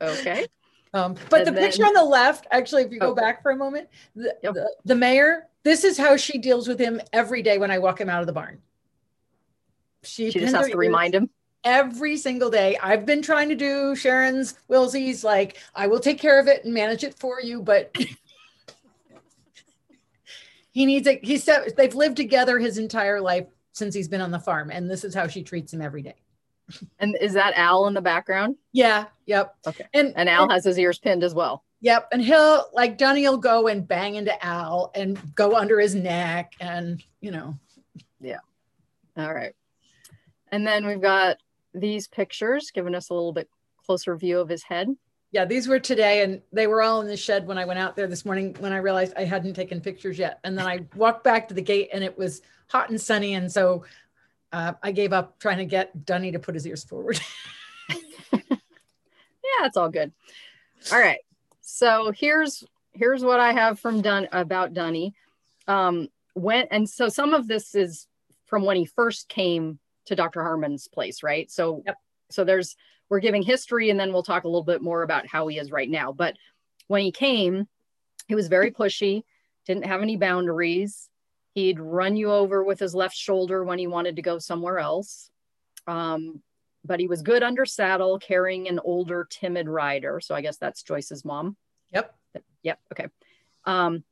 [0.00, 0.46] Okay.
[0.92, 3.14] Um, but And the then- picture on the left, actually, if you go Oh.
[3.14, 4.54] back for a moment, the, Yep.
[4.54, 8.00] the, the mare, this is how she deals with him every day when I walk
[8.00, 8.60] him out of the barn.
[10.02, 11.28] She, She just has to remind him.
[11.64, 12.76] every single day.
[12.82, 16.72] I've been trying to do Sharon's Wilsie's like I will take care of it and
[16.72, 17.92] manage it for you, but
[20.76, 24.30] he needs a He said they've lived together his entire life since he's been on
[24.30, 26.16] the farm, and this is how she treats him every day.
[26.98, 28.56] And is that Al in the background?
[28.72, 29.54] Yeah, yep.
[29.66, 29.86] Okay.
[29.94, 31.64] And And Al has his ears pinned as well.
[31.80, 35.94] yep, and he'll like Johnny will go and bang into Al and go under his
[35.94, 37.54] neck, and you know,
[38.20, 38.40] Yeah.
[39.16, 39.54] All right.
[40.52, 41.38] And then we've got
[41.72, 43.48] these pictures giving us a little bit
[43.86, 44.88] closer view of his head.
[45.32, 47.96] Yeah, these were today, and they were all in the shed when I went out
[47.96, 48.54] there this morning.
[48.60, 51.62] When I realized I hadn't taken pictures yet, and then I walked back to the
[51.62, 53.84] gate, and it was hot and sunny, and so
[54.52, 57.20] uh, I gave up trying to get Dunny to put his ears forward.
[59.58, 60.12] Yeah, it's all good.
[60.92, 61.18] All right.
[61.60, 65.14] So here's here's what I have from Dun about Dunny.
[65.68, 68.06] Um, when and so some of this is
[68.46, 70.42] from when he first came to Dr.
[70.42, 71.50] Harman's place, right?
[71.50, 71.96] So Yep.
[72.30, 72.76] So there's
[73.08, 75.70] we're giving history and then we'll talk a little bit more about how he is
[75.70, 76.12] right now.
[76.12, 76.36] But
[76.88, 77.68] when he came,
[78.26, 79.22] he was very pushy,
[79.64, 81.08] didn't have any boundaries.
[81.54, 85.30] He'd run you over with his left shoulder when he wanted to go somewhere else.
[85.86, 86.42] Um,
[86.84, 90.20] but he was good under saddle, carrying an older, timid rider.
[90.20, 91.56] So I guess that's Joyce's mom.
[91.92, 92.14] yep.
[92.62, 92.80] Yep.
[92.92, 93.06] Okay.
[93.64, 94.04] Um,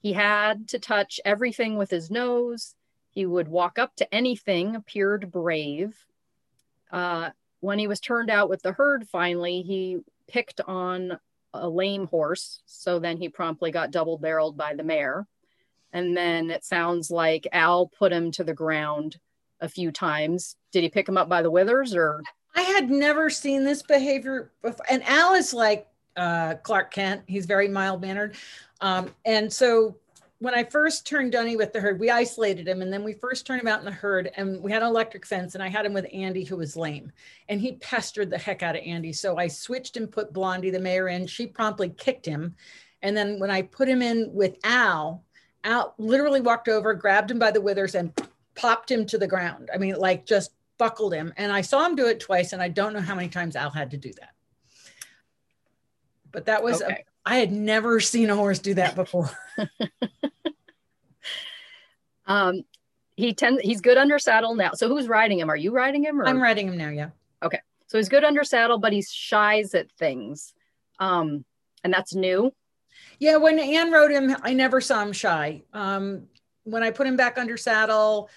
[0.00, 2.74] he had to touch everything with his nose.
[3.10, 5.96] He would walk up to anything, appeared brave.
[6.90, 7.30] Uh,
[7.60, 9.98] when he was turned out with the herd, finally, he
[10.28, 11.18] picked on
[11.54, 12.62] a lame horse.
[12.66, 15.26] So then he promptly got double barreled by the mare.
[15.92, 19.16] And then it sounds like Al put him to the ground
[19.60, 20.56] a few times.
[20.72, 22.22] Did he pick him up by the withers or?
[22.54, 24.84] I had never seen this behavior before.
[24.90, 27.22] And Al is like uh, Clark Kent.
[27.26, 28.36] He's very mild mannered.
[28.80, 29.96] Um, and so
[30.40, 33.44] when I first turned Dunny with the herd, we isolated him and then we first
[33.44, 35.84] turned him out in the herd and we had an electric fence and I had
[35.84, 37.10] him with Andy who was lame
[37.48, 39.12] and he pestered the heck out of Andy.
[39.12, 41.26] So I switched and put Blondie, the mare in.
[41.26, 42.54] She promptly kicked him.
[43.02, 45.24] And then when I put him in with Al,
[45.64, 48.12] Al literally walked over, grabbed him by the withers and
[48.54, 49.70] popped him to the ground.
[49.74, 51.32] I mean, like just buckled him.
[51.36, 53.70] And I saw him do it twice, and I don't know how many times Al
[53.70, 54.34] had to do that.
[56.30, 57.04] But that was, Okay.
[57.28, 59.30] I had never seen a horse do that before.
[62.28, 62.62] Um,
[63.16, 64.72] he tends he's good under saddle now.
[64.74, 65.50] So who's riding him?
[65.50, 66.20] Are you riding him?
[66.20, 66.26] Or?
[66.26, 67.08] I'm riding him now, yeah.
[67.42, 67.60] Okay.
[67.86, 70.52] So he's good under saddle, but he's shies at things.
[71.00, 71.44] Um,
[71.82, 72.52] and that's new.
[73.18, 75.62] Yeah, when Anne rode him, I never saw him shy.
[75.72, 76.28] Um,
[76.64, 78.28] when I put him back under saddle,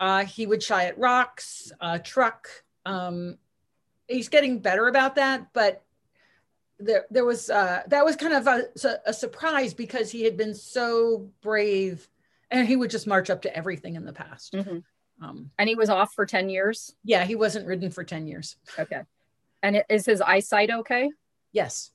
[0.00, 2.48] uh, he would shy at rocks, uh, truck.
[2.84, 3.38] Um,
[4.08, 5.85] he's getting better about that, but
[6.78, 8.64] there there was uh, that was kind of a,
[9.06, 12.08] a surprise because he had been so brave,
[12.50, 14.52] and he would just march up to everything in the past.
[14.52, 14.82] Mhm.
[15.22, 16.94] Um, And he was off for 10 years.
[17.02, 18.56] yeah, he wasn't ridden for ten years.
[18.78, 19.00] Okay.
[19.62, 21.10] And is his eyesight okay?
[21.52, 21.90] Yes.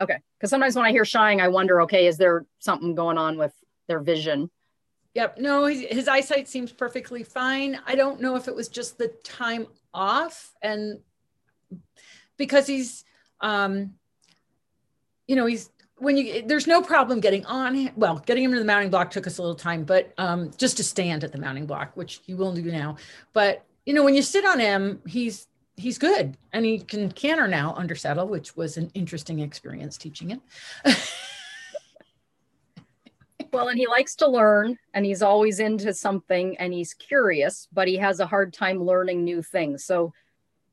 [0.00, 0.18] Okay.
[0.38, 3.52] Because sometimes when I hear shying, I wonder, okay, is there something going on with
[3.86, 4.50] their vision?
[5.14, 5.38] Yep.
[5.38, 7.78] No, his, his eyesight seems perfectly fine.
[7.86, 11.00] I don't know if it was just the time off and
[12.38, 13.04] because he's,
[13.40, 13.94] um,
[15.26, 17.74] you know, he's when you there's no problem getting on.
[17.74, 20.50] him- Well, getting him to the mounting block took us a little time, but um,
[20.56, 22.96] just to stand at the mounting block, which you will do now.
[23.32, 25.46] But you know, when you sit on him, he's
[25.76, 30.28] he's good and he can canter now under saddle, which was an interesting experience teaching
[30.30, 30.40] him.
[33.52, 37.86] Well, and he likes to learn and he's always into something and he's curious, but
[37.86, 39.84] he has a hard time learning new things.
[39.84, 40.12] So,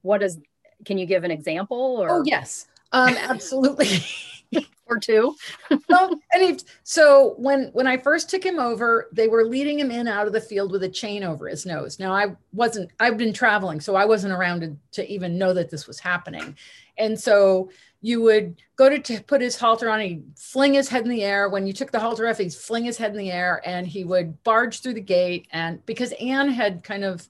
[0.02, 0.39] what is,
[0.84, 3.88] can you give an example or, oh yes, um, absolutely.
[4.88, 5.36] or two?
[5.89, 9.91] well, and he, so when when I first took him over, they were leading him
[9.91, 11.99] in out of the field with a chain over his nose.
[11.99, 12.91] Now I wasn't.
[12.99, 16.56] I've been traveling, so I wasn't around to, to even know that this was happening.
[16.97, 17.70] And so
[18.02, 19.99] you would go to, to put his halter on.
[19.99, 21.49] He'd fling his head in the air.
[21.49, 24.04] When you took the halter off, he'd fling his head in the air, and he
[24.04, 25.47] would barge through the gate.
[25.52, 27.28] And because Anne had kind of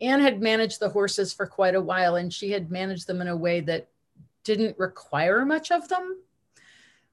[0.00, 3.28] Anne had managed the horses for quite a while, and she had managed them in
[3.28, 3.88] a way that
[4.44, 6.18] didn't require much of them.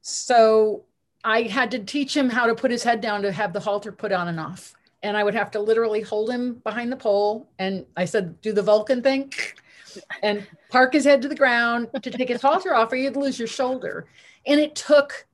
[0.07, 0.83] So
[1.23, 3.91] I had to teach him how to put his head down to have the halter
[3.91, 4.75] put on and off.
[5.01, 7.49] And I would have to literally hold him behind the pole.
[7.57, 9.33] And I said, do the Vulcan thing
[10.21, 13.39] and park his head to the ground to take his halter off, or you'd lose
[13.39, 14.05] your shoulder.
[14.45, 15.25] And it took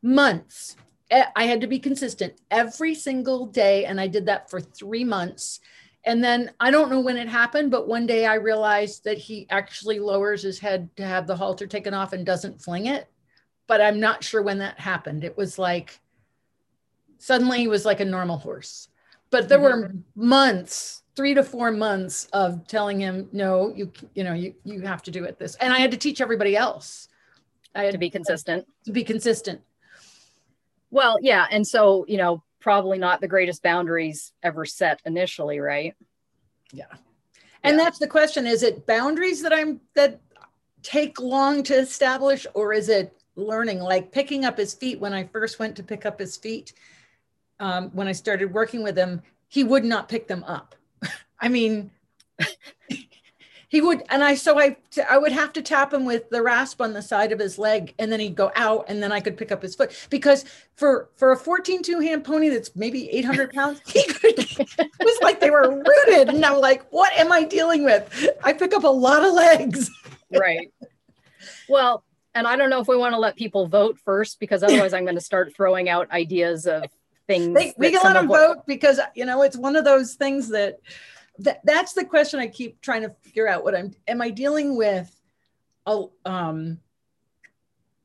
[0.00, 0.76] months.
[1.10, 3.84] I had to be consistent every single day.
[3.84, 5.58] And I did that for three months.
[6.04, 9.48] And then I don't know when it happened, but one day I realized that he
[9.50, 13.08] actually lowers his head to have the halter taken off and doesn't fling it
[13.68, 15.22] but I'm not sure when that happened.
[15.22, 16.00] It was like
[17.18, 18.88] suddenly he was like a normal horse.
[19.30, 19.98] But there were mm-hmm.
[20.14, 25.02] months, three to four months of telling him, no, you you know, you you have
[25.04, 25.54] to do it this.
[25.56, 27.08] And I had to teach everybody else.
[27.74, 28.66] I had To be consistent.
[28.86, 29.60] to be consistent.
[30.90, 31.46] Well, yeah.
[31.50, 35.94] And so, you know, probably not the greatest boundaries ever set initially, right?
[36.72, 36.86] Yeah.
[37.62, 37.84] And Yeah.
[37.84, 38.46] that's the question.
[38.46, 40.20] Is it boundaries that I'm that
[40.82, 43.80] take long to establish, or is it learning?
[43.80, 46.72] Like picking up his feet when I first went to pick up his feet,
[47.60, 50.74] um, when I started working with him, he would not pick them up.
[51.40, 51.90] I mean,
[53.68, 54.76] he would, and I so I
[55.08, 57.94] I would have to tap him with the rasp on the side of his leg,
[57.98, 61.10] and then he'd go out, and then I could pick up his foot because for
[61.16, 64.38] for a 14 two hand pony that's maybe 800 pounds, he could.
[64.38, 68.28] it was like they were rooted, and I'm like, what am I dealing with?
[68.42, 69.90] I pick up a lot of legs.
[70.30, 70.72] Right.
[71.68, 72.04] well,
[72.38, 75.04] and I don't know if we want to let people vote first because otherwise I'm
[75.04, 76.84] going to start throwing out ideas of
[77.26, 77.52] things.
[77.52, 80.48] They, we can let them what- vote because you know it's one of those things
[80.50, 80.78] that,
[81.40, 83.64] that that's the question I keep trying to figure out.
[83.64, 85.14] What I'm am I dealing with
[85.86, 86.78] a um,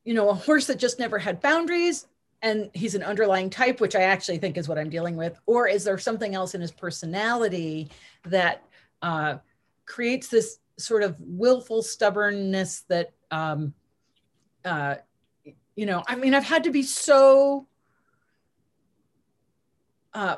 [0.04, 2.08] you know, a horse that just never had boundaries
[2.42, 5.68] and he's an underlying type, which I actually think is what I'm dealing with, or
[5.68, 7.90] is there something else in his personality
[8.26, 8.64] that
[9.02, 9.38] uh,
[9.86, 13.74] creates this sort of willful stubbornness that um,
[14.66, 14.96] uh,
[15.76, 17.68] you know, I mean, I've had to be so
[20.14, 20.38] uh,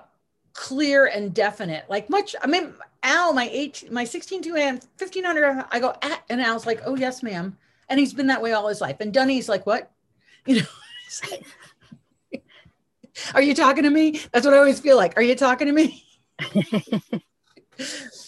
[0.53, 1.85] clear and definite.
[1.89, 2.73] Like much, I mean,
[3.03, 6.95] Al, my eight, my 16 2 and 1500, I go at, and Al's like, oh,
[6.95, 7.57] yes, ma'am.
[7.89, 8.97] And he's been that way all his life.
[8.99, 9.91] And Dunny's like, what?
[10.47, 10.67] You know,
[13.33, 14.21] are you talking to me?
[14.31, 15.17] That's what I always feel like.
[15.17, 16.05] Are you talking to me?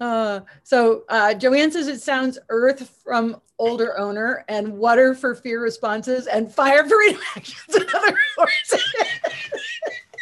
[0.00, 5.60] Uh, so uh, Joanne says it sounds earth from older owner and water for fear
[5.60, 8.16] responses and fire for reactions and other.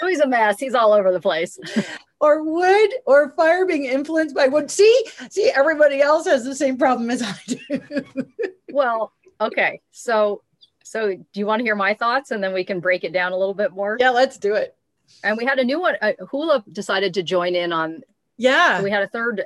[0.02, 0.60] Oh, he's a mess.
[0.60, 1.58] He's all over the place.
[2.20, 4.70] or wood or fire being influenced by wood.
[4.70, 8.04] See, see, everybody else has the same problem as I do.
[8.70, 9.80] well, okay.
[9.92, 10.42] So,
[10.84, 13.32] so do you want to hear my thoughts and then we can break it down
[13.32, 13.96] a little bit more?
[13.98, 14.76] yeah, let's do it.
[15.24, 15.96] And we had a new one.
[16.02, 18.02] Uh, Hula decided to join in on.
[18.36, 18.82] Yeah.
[18.82, 19.44] We had a third.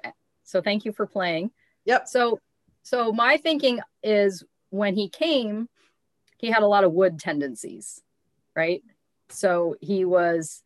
[0.50, 1.50] So thank you for playing.
[1.84, 2.08] Yep.
[2.08, 2.40] So,
[2.82, 5.68] so my thinking is when he came,
[6.38, 8.00] he had a lot of wood tendencies,
[8.56, 8.82] right?
[9.28, 10.62] So he was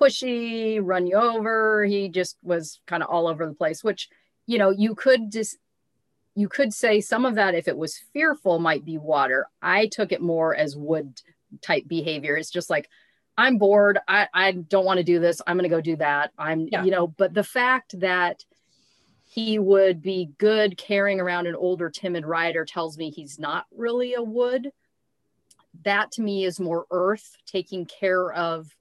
[0.00, 1.84] pushy, run you over.
[1.84, 4.08] He just was kind of all over the place, which,
[4.46, 5.56] you know, you could just,
[6.34, 9.46] you could say some of that, if it was fearful, might be water.
[9.60, 11.20] I took it more as wood
[11.62, 12.36] type behavior.
[12.36, 12.88] It's just like,
[13.36, 13.98] I'm bored.
[14.08, 15.40] I, I don't want to do this.
[15.46, 16.32] I'm going to go do that.
[16.38, 16.84] I'm, Yeah.
[16.84, 18.44] you know, but the fact that
[19.38, 24.14] he would be good carrying around an older timid rider tells me he's not really
[24.14, 24.72] a wood.
[25.84, 28.74] That to me is more earth taking care of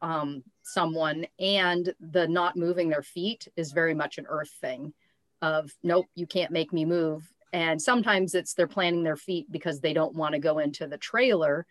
[0.00, 4.94] um, someone and the not moving their feet is very much an earth thing
[5.42, 7.30] of nope you can't make me move.
[7.52, 10.96] And sometimes it's they're planting their feet because they don't want to go into the
[10.96, 11.66] trailer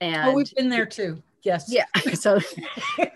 [0.00, 1.22] and oh we've been there too.
[1.42, 1.70] Yes.
[1.70, 2.40] Yeah so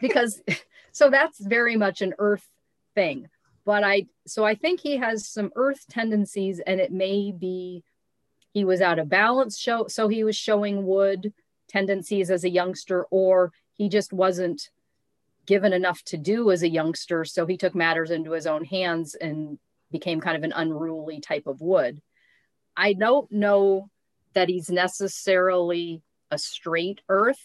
[0.02, 0.42] because
[0.90, 2.46] so that's very much an earth
[2.94, 3.30] thing
[3.64, 7.82] but i so i think he has some earth tendencies and it may be
[8.52, 11.32] he was out of balance show so he was showing wood
[11.68, 14.70] tendencies as a youngster or he just wasn't
[15.46, 17.24] given enough to do as a youngster.
[17.24, 19.58] So he took matters into his own hands and
[19.90, 22.00] became kind of an unruly type of wood.
[22.76, 23.90] I don't know
[24.34, 27.42] that he's necessarily a straight earth.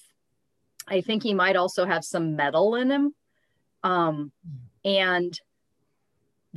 [0.88, 3.16] I think he might also have some metal in him.
[3.84, 4.32] Um,
[4.86, 5.38] and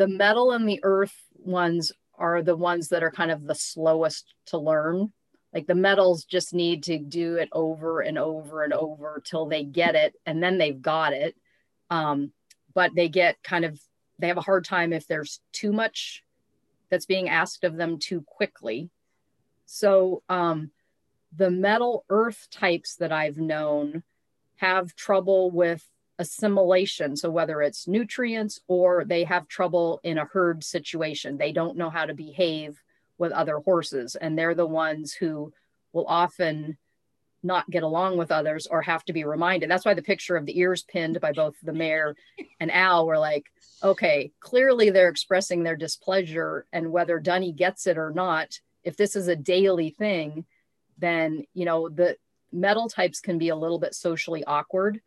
[0.00, 4.32] the metal and the earth ones are the ones that are kind of the slowest
[4.46, 5.12] to learn.
[5.52, 9.62] Like the metals just need to do it over and over and over till they
[9.62, 11.36] get it, and then they've got it.
[11.90, 12.32] Um,
[12.72, 13.78] but they get kind of
[14.18, 16.24] they have a hard time if there's too much
[16.88, 18.88] that's being asked of them too quickly.
[19.66, 20.70] So um,
[21.36, 24.02] the metal earth types that I've known
[24.56, 25.84] have trouble with
[26.20, 27.16] assimilation.
[27.16, 31.90] So, whether it's nutrients or they have trouble in a herd situation, they don't know
[31.90, 32.80] how to behave
[33.18, 34.16] with other horses.
[34.16, 35.52] And they're the ones who
[35.92, 36.76] will often
[37.42, 39.70] not get along with others or have to be reminded.
[39.70, 42.14] That's why the picture of the ears pinned by both the mare
[42.60, 43.46] and Al were like,
[43.82, 46.66] okay, clearly they're expressing their displeasure.
[46.72, 50.44] And whether Dunny gets it or not, if this is a daily thing,
[50.98, 52.16] then, you know, the
[52.52, 55.00] metal types can be a little bit socially awkward.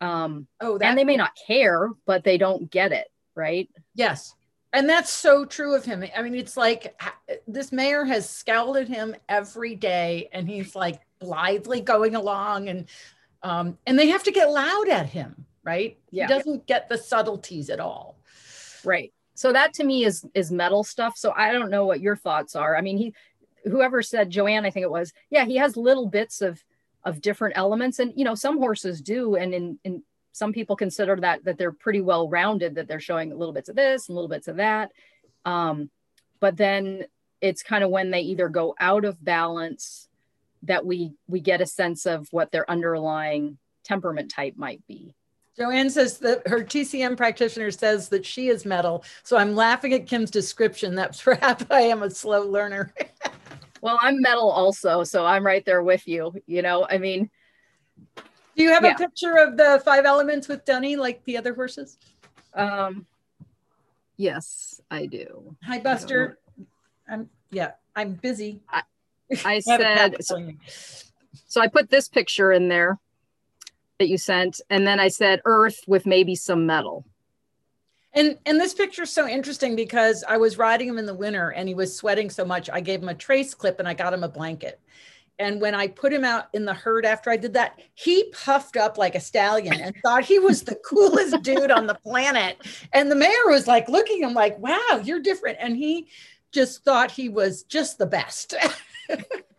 [0.00, 3.68] Um, oh, that- and they may not care, but they don't get it, right?
[3.94, 4.34] Yes.
[4.72, 6.04] And that's so true of him.
[6.16, 7.00] I mean, it's like
[7.48, 12.86] this mare has scowled at him every day, and he's like blithely going along, and
[13.42, 15.98] um, and they have to get loud at him, right?
[16.10, 16.28] Yeah.
[16.28, 18.16] He doesn't get the subtleties at all.
[18.84, 19.12] Right.
[19.34, 21.16] So that to me is is metal stuff.
[21.16, 22.76] So I don't know what your thoughts are.
[22.76, 23.14] I mean, he
[23.64, 26.62] whoever said Joanne, I think it was, yeah, he has little bits of
[27.04, 31.16] of different elements and you know some horses do and in, in some people consider
[31.16, 34.28] that that they're pretty well rounded that they're showing little bits of this and little
[34.28, 34.90] bits of that
[35.44, 35.90] um,
[36.40, 37.04] but then
[37.40, 40.08] it's kind of when they either go out of balance
[40.62, 45.14] that we we get a sense of what their underlying temperament type might be
[45.56, 49.04] Joanne says that her TCM practitioner says that she is metal.
[49.24, 50.94] So I'm laughing at Kim's description.
[50.94, 52.94] That's perhaps I am a slow learner.
[53.80, 56.34] well, I'm metal also, so I'm right there with you.
[56.46, 57.30] You know, I mean,
[58.16, 58.94] do you have yeah.
[58.94, 61.98] a picture of the five elements with Dunny like the other horses?
[62.54, 63.06] Um,
[64.16, 65.56] yes, I do.
[65.64, 66.38] Hi, Buster.
[67.08, 68.60] I'm yeah, I'm busy.
[68.68, 68.82] I,
[69.44, 70.50] I said so,
[71.46, 71.60] so.
[71.60, 72.98] I put this picture in there
[73.98, 77.04] that you sent, and then I said Earth with maybe some metal.
[78.12, 81.50] And and this picture is so interesting because I was riding him in the winter
[81.50, 82.68] and he was sweating so much.
[82.70, 84.80] I gave him a trace clip and I got him a blanket.
[85.38, 88.76] And when I put him out in the herd after I did that, he puffed
[88.76, 92.58] up like a stallion and thought he was the coolest dude on the planet.
[92.92, 95.56] And the mare was like looking him like, wow, you're different.
[95.58, 96.08] And he
[96.52, 98.54] just thought he was just the best.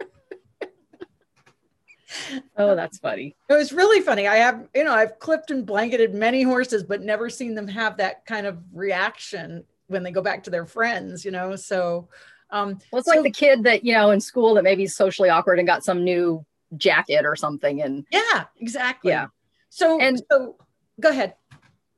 [2.57, 3.35] oh, that's funny.
[3.49, 4.27] It was really funny.
[4.27, 7.97] I have, you know, I've clipped and blanketed many horses, but never seen them have
[7.97, 11.55] that kind of reaction when they go back to their friends, you know.
[11.55, 12.09] So,
[12.49, 14.95] um, well, it's so, like the kid that, you know, in school that maybe is
[14.95, 16.45] socially awkward and got some new
[16.77, 17.81] jacket or something.
[17.81, 19.11] And yeah, exactly.
[19.11, 19.27] Yeah.
[19.69, 20.57] So, and so
[20.99, 21.35] go ahead.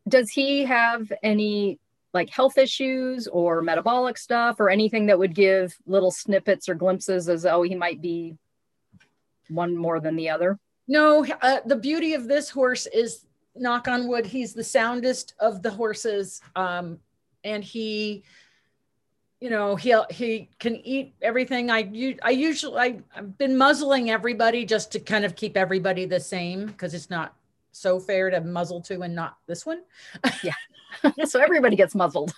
[0.07, 1.79] Does he have any
[2.13, 7.27] like health issues or metabolic stuff or anything that would give little snippets or glimpses
[7.27, 8.35] as, oh, he might be
[9.49, 10.59] one more than the other?
[10.87, 13.25] No, uh, the beauty of this horse is
[13.55, 16.41] knock on wood, he's the soundest of the horses.
[16.55, 16.99] Um,
[17.43, 18.23] and he,
[19.39, 21.69] you know, he he can eat everything.
[21.69, 26.19] I I usually I, I've been muzzling everybody just to kind of keep everybody the
[26.19, 27.35] same because it's not
[27.71, 29.81] so fair to muzzle to and not this one.
[30.43, 30.53] yeah.
[31.25, 32.33] so everybody gets muzzled.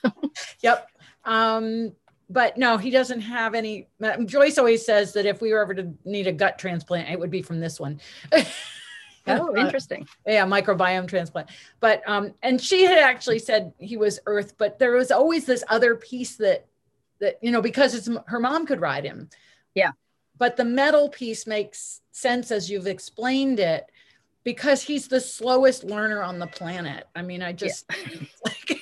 [0.62, 0.90] yep.
[1.26, 1.92] Um,
[2.30, 3.88] but no, he doesn't have any.
[4.26, 7.32] Joyce always says that if we were ever to need a gut transplant, it would
[7.32, 8.00] be from this one.
[9.28, 10.08] oh, interesting.
[10.28, 11.50] Uh, yeah, microbiome transplant.
[11.80, 15.64] But um, and she had actually said he was Earth, but there was always this
[15.70, 16.66] other piece that
[17.20, 19.30] that you know because it's her mom could ride him.
[19.74, 19.92] Yeah.
[20.38, 23.86] But the metal piece makes sense as you've explained it
[24.44, 27.08] because he's the slowest learner on the planet.
[27.16, 28.20] I mean, I just yeah.
[28.46, 28.82] like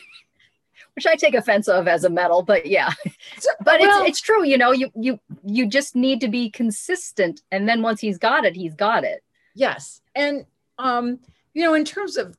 [0.95, 2.91] which I take offense of as a metal, but yeah.
[3.63, 7.41] but well, it's it's true, you know, you you you just need to be consistent
[7.51, 9.23] and then once he's got it, he's got it.
[9.55, 10.01] Yes.
[10.15, 10.45] And
[10.77, 11.19] um,
[11.53, 12.37] you know, in terms of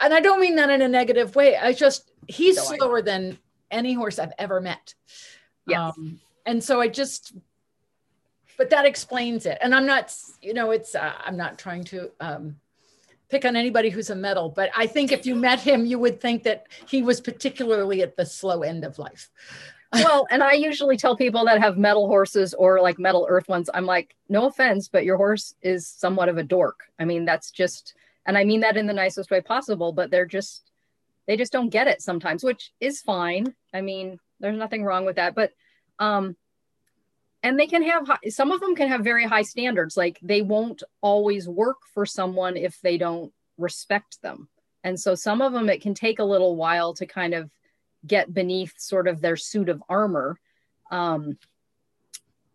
[0.00, 1.56] and I don't mean that in a negative way.
[1.56, 3.38] I just he's slower than
[3.70, 4.94] any horse I've ever met.
[5.66, 5.88] Yeah.
[5.88, 7.34] Um, and so I just
[8.56, 9.58] but that explains it.
[9.60, 12.56] And I'm not, you know, it's uh, I'm not trying to um
[13.28, 16.20] pick on anybody who's a metal, but I think if you met him, you would
[16.20, 19.30] think that he was particularly at the slow end of life.
[19.92, 23.70] well, and I usually tell people that have metal horses or like metal earth ones,
[23.72, 26.80] I'm like, no offense, but your horse is somewhat of a dork.
[26.98, 27.94] I mean, that's just,
[28.26, 30.70] and I mean that in the nicest way possible, but they're just,
[31.26, 33.54] they just don't get it sometimes, which is fine.
[33.72, 35.34] I mean, there's nothing wrong with that.
[35.34, 35.52] But,
[35.98, 36.36] um,
[37.44, 40.82] and they can have some of them can have very high standards like they won't
[41.00, 44.48] always work for someone if they don't respect them
[44.82, 47.48] and so some of them it can take a little while to kind of
[48.06, 50.36] get beneath sort of their suit of armor
[50.90, 51.38] um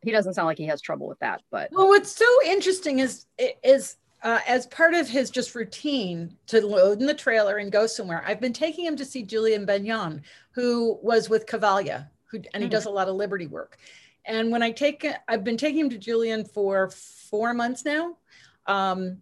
[0.02, 3.26] he doesn't sound like he has trouble with that but well what's so interesting is
[3.64, 7.88] is uh, as part of his just routine to load in the trailer and go
[7.88, 12.48] somewhere, I've been taking him to see Julian Benyon, who was with Cavalia, who and
[12.56, 12.70] he mm-hmm.
[12.70, 13.78] does a lot of Liberty work.
[14.26, 18.18] And when I take, I've been taking him to Julian for four months now.
[18.68, 19.22] Um,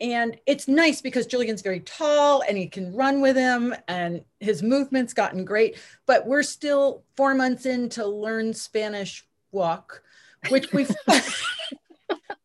[0.00, 4.62] and it's nice because Julian's very tall and he can run with him and his
[4.62, 5.78] movement's gotten great.
[6.06, 10.02] But we're still four months in to learn Spanish walk,
[10.48, 10.86] which we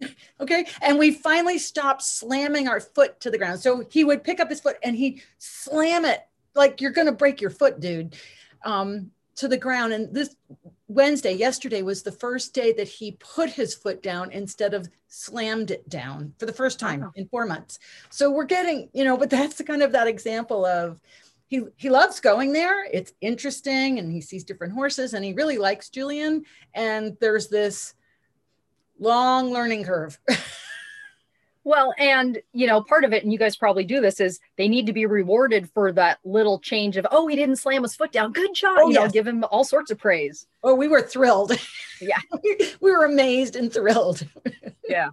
[0.40, 0.66] okay.
[0.82, 3.60] And we finally stopped slamming our foot to the ground.
[3.60, 6.22] So he would pick up his foot and he'd slam it
[6.56, 8.16] like you're going to break your foot, dude,
[8.64, 9.94] um, to the ground.
[9.94, 10.36] And this
[10.90, 15.70] Wednesday, yesterday was the first day that he put his foot down instead of slammed
[15.70, 17.12] it down for the first time wow.
[17.16, 17.78] in four months.
[18.10, 21.00] So we're getting, you know, but that's the kind of that example of
[21.46, 22.86] he he loves going there.
[22.92, 26.44] It's interesting and he sees different horses and he really likes Julian.
[26.74, 27.94] And there's this
[29.00, 30.18] long learning curve.
[31.70, 34.68] Well, and you know, part of it, and you guys probably do this, is they
[34.68, 38.12] need to be rewarded for that little change of, oh, he didn't slam his foot
[38.12, 38.32] down.
[38.32, 38.78] Good job.
[38.80, 39.04] Oh, you yes.
[39.04, 40.48] know, give him all sorts of praise.
[40.64, 41.52] Oh, we were thrilled.
[42.02, 42.18] Yeah.
[42.82, 44.26] we were amazed and thrilled.
[44.90, 45.12] yeah.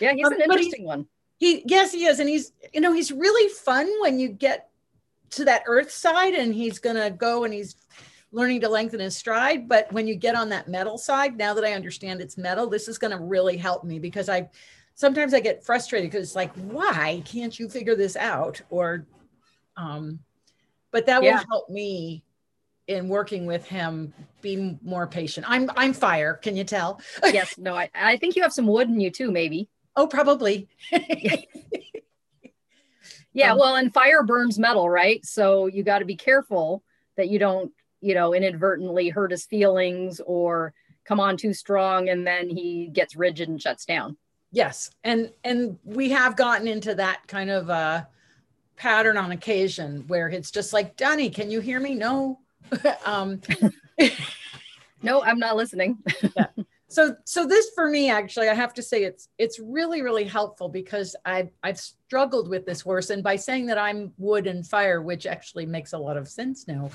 [0.00, 1.06] Yeah, he's um, an interesting one.
[1.38, 2.20] He yes, he is.
[2.20, 4.68] And he's, you know, he's really fun when you get
[5.30, 7.74] to that earth side and he's gonna go and he's
[8.32, 9.66] learning to lengthen his stride.
[9.66, 12.86] But when you get on that metal side, now that I understand it's metal, this
[12.88, 14.50] is going to really help me because I
[14.94, 18.60] sometimes I get frustrated because it's like, why can't you figure this out?
[18.70, 19.06] Or,
[19.76, 20.20] um,
[20.90, 21.36] but that yeah.
[21.36, 22.22] will help me
[22.86, 25.46] in working with him be more patient.
[25.48, 26.34] I'm I'm fire.
[26.34, 27.00] Can you tell?
[27.24, 27.56] yes.
[27.58, 27.74] No.
[27.74, 29.30] I I think you have some wood in you too.
[29.30, 29.68] Maybe.
[29.96, 30.68] Oh, probably.
[30.90, 31.36] yeah.
[33.52, 35.24] Um, well, and fire burns metal, right?
[35.24, 36.82] So you got to be careful
[37.16, 40.74] that you don't, you know, inadvertently hurt his feelings or
[41.04, 44.16] come on too strong, and then he gets rigid and shuts down
[44.52, 44.90] yes.
[45.02, 48.04] And and we have gotten into that kind of uh
[48.76, 51.94] pattern on occasion where it's just like Danny, can you hear me?
[51.94, 52.38] No.
[53.04, 53.40] Um
[55.02, 55.98] no i'm not listening.
[56.36, 56.46] Yeah.
[56.88, 60.68] so so this for me actually i have to say it's it's really really helpful
[60.68, 65.02] because i've i've struggled with this horse and by saying that i'm wood and fire
[65.02, 66.90] which actually makes a lot of sense now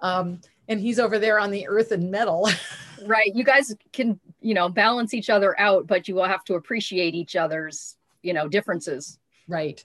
[0.00, 0.38] um
[0.68, 2.48] and he's over there on the earth and metal.
[3.06, 3.34] right.
[3.34, 7.14] You guys can, you know, balance each other out, but you will have to appreciate
[7.14, 9.18] each other's, you know, differences.
[9.48, 9.84] Right.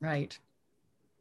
[0.00, 0.38] Right.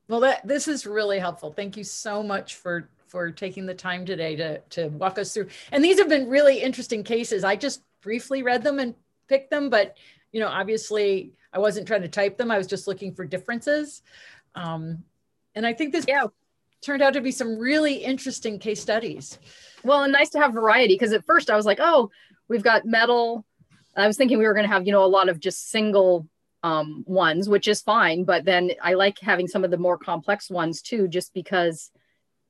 [0.08, 1.52] Well, that this is really helpful.
[1.52, 5.48] Thank you so much for for taking the time today to to walk us through.
[5.72, 7.44] And these have been really interesting cases.
[7.44, 8.96] I just briefly read them and
[9.28, 9.98] picked them, but
[10.32, 12.52] you know, obviously I wasn't trying to type them.
[12.52, 14.02] I was just looking for differences.
[14.56, 15.04] Um,
[15.56, 16.28] and I think this yeah
[16.82, 19.40] turned out to be some really interesting case studies.
[19.84, 22.12] Well, and nice to have variety because at first I was like, oh,
[22.48, 23.46] we've got metal.
[23.96, 26.28] I was thinking we were going to have, you know, a lot of just single
[26.64, 28.24] um, ones, which is fine.
[28.24, 31.92] But then I like having some of the more complex ones too, just because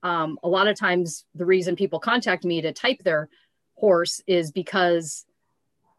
[0.03, 3.30] um, a lot of times the reason people contact me to type their
[3.75, 5.25] horse is because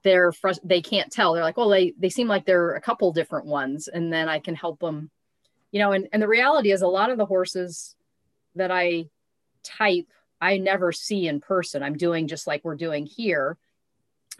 [0.04, 1.34] they're frust- they can't tell.
[1.34, 4.38] They're like, well, they they seem like they're a couple different ones, and then I
[4.38, 5.10] can help them,
[5.72, 5.92] you know.
[5.92, 7.96] And and the reality is, a lot of the horses
[8.58, 9.06] that I
[9.64, 10.06] type,
[10.40, 11.82] I never see in person.
[11.82, 13.56] I'm doing just like we're doing here.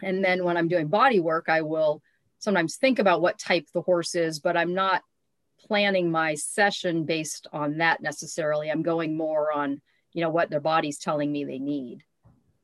[0.01, 2.01] And then when I'm doing body work, I will
[2.39, 5.03] sometimes think about what type the horse is, but I'm not
[5.59, 8.69] planning my session based on that necessarily.
[8.69, 9.81] I'm going more on,
[10.13, 12.03] you know, what their body's telling me they need.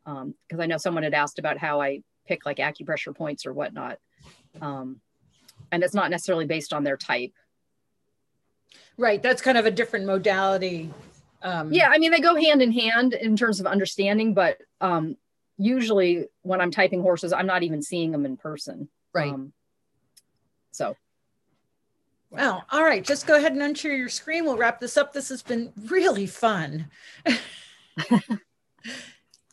[0.06, 3.54] Because um, I know someone had asked about how I pick like acupressure points or
[3.54, 4.00] whatnot.
[4.62, 5.02] Um,
[5.72, 7.34] and it's not necessarily based on their type.
[8.98, 9.22] Right.
[9.22, 10.90] That's kind of a different modality
[11.42, 15.18] Um, Yeah, I mean they go hand in hand in terms of understanding, but um,
[15.58, 18.90] usually when I'm typing horses, I'm not even seeing them in person.
[19.14, 19.32] Right.
[19.32, 19.54] Um,
[20.72, 20.96] so
[22.30, 23.04] Well, all right.
[23.04, 24.46] Just go ahead and unshare your screen.
[24.46, 25.14] We'll wrap this up.
[25.14, 26.88] This has been really fun.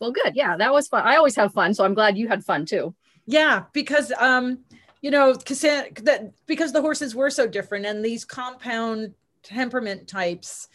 [0.01, 0.35] well, good.
[0.35, 1.05] Yeah, that was fun.
[1.05, 2.95] I always have fun, so I'm glad you had fun too.
[3.27, 4.59] Yeah, because um,
[5.01, 10.69] you know, that because the horses were so different, and these compound temperament types,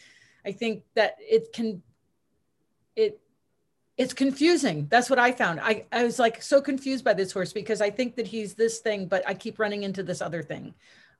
[0.48, 1.82] I think that it can
[2.96, 3.20] it
[3.98, 4.86] it's confusing.
[4.88, 5.60] That's what I found.
[5.60, 8.78] I, I was like so confused by this horse because I think that he's this
[8.78, 10.74] thing, but I keep running into this other thing.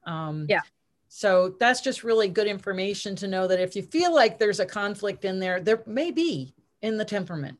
[0.04, 0.62] Um, Yeah.
[1.08, 4.66] So that's just really good information to know that if you feel like there's a
[4.66, 7.58] conflict in there, there may be in the temperament.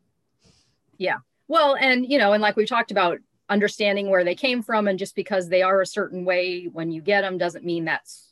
[0.98, 1.18] Yeah.
[1.48, 3.18] Well, and you know, and like we've talked about,
[3.50, 7.00] understanding where they came from, and just because they are a certain way when you
[7.00, 8.27] get them doesn't mean that's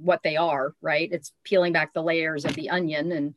[0.00, 1.08] what they are, right?
[1.12, 3.34] It's peeling back the layers of the onion and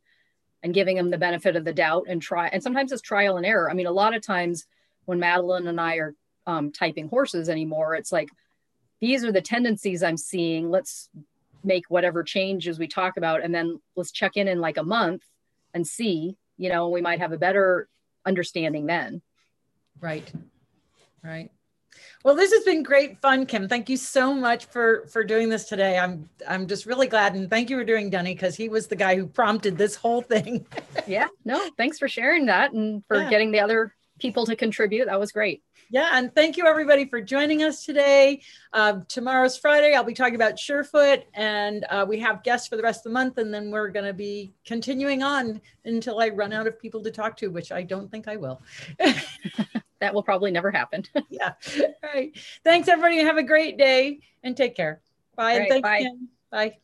[0.62, 2.48] and giving them the benefit of the doubt and try.
[2.48, 3.70] And sometimes it's trial and error.
[3.70, 4.66] I mean, a lot of times
[5.04, 6.14] when Madalyn and I are
[6.46, 8.28] um, typing horses anymore, it's like
[9.00, 10.70] these are the tendencies I'm seeing.
[10.70, 11.08] Let's
[11.62, 15.22] make whatever changes we talk about, and then let's check in in like a month
[15.74, 16.36] and see.
[16.56, 17.88] You know, we might have a better
[18.24, 19.22] understanding then.
[20.00, 20.30] Right.
[21.22, 21.50] Right.
[22.24, 23.68] Well, this has been great fun, Kim.
[23.68, 25.98] Thank you so much for for doing this today.
[25.98, 28.96] I'm I'm just really glad, and thank you for doing Dunny because he was the
[28.96, 30.66] guy who prompted this whole thing.
[31.06, 33.30] yeah no thanks for sharing that and for Yeah.
[33.30, 37.20] getting the other people to contribute that was great yeah, and thank you everybody for
[37.20, 38.42] joining us today.
[38.72, 39.94] Um, tomorrow's Friday.
[39.94, 43.14] I'll be talking about Surefoot, and uh, we have guests for the rest of the
[43.14, 47.02] month, and then we're going to be continuing on until I run out of people
[47.02, 48.60] to talk to, which I don't think I will.
[50.00, 51.54] that will probably never happen yeah.
[51.78, 52.36] All right.
[52.64, 53.18] Thanks, everybody.
[53.18, 55.00] Have a great day and take care.
[55.36, 55.58] Bye.
[55.58, 56.02] Right, thanks, bye.
[56.02, 56.28] Kim.
[56.50, 56.76] Bye.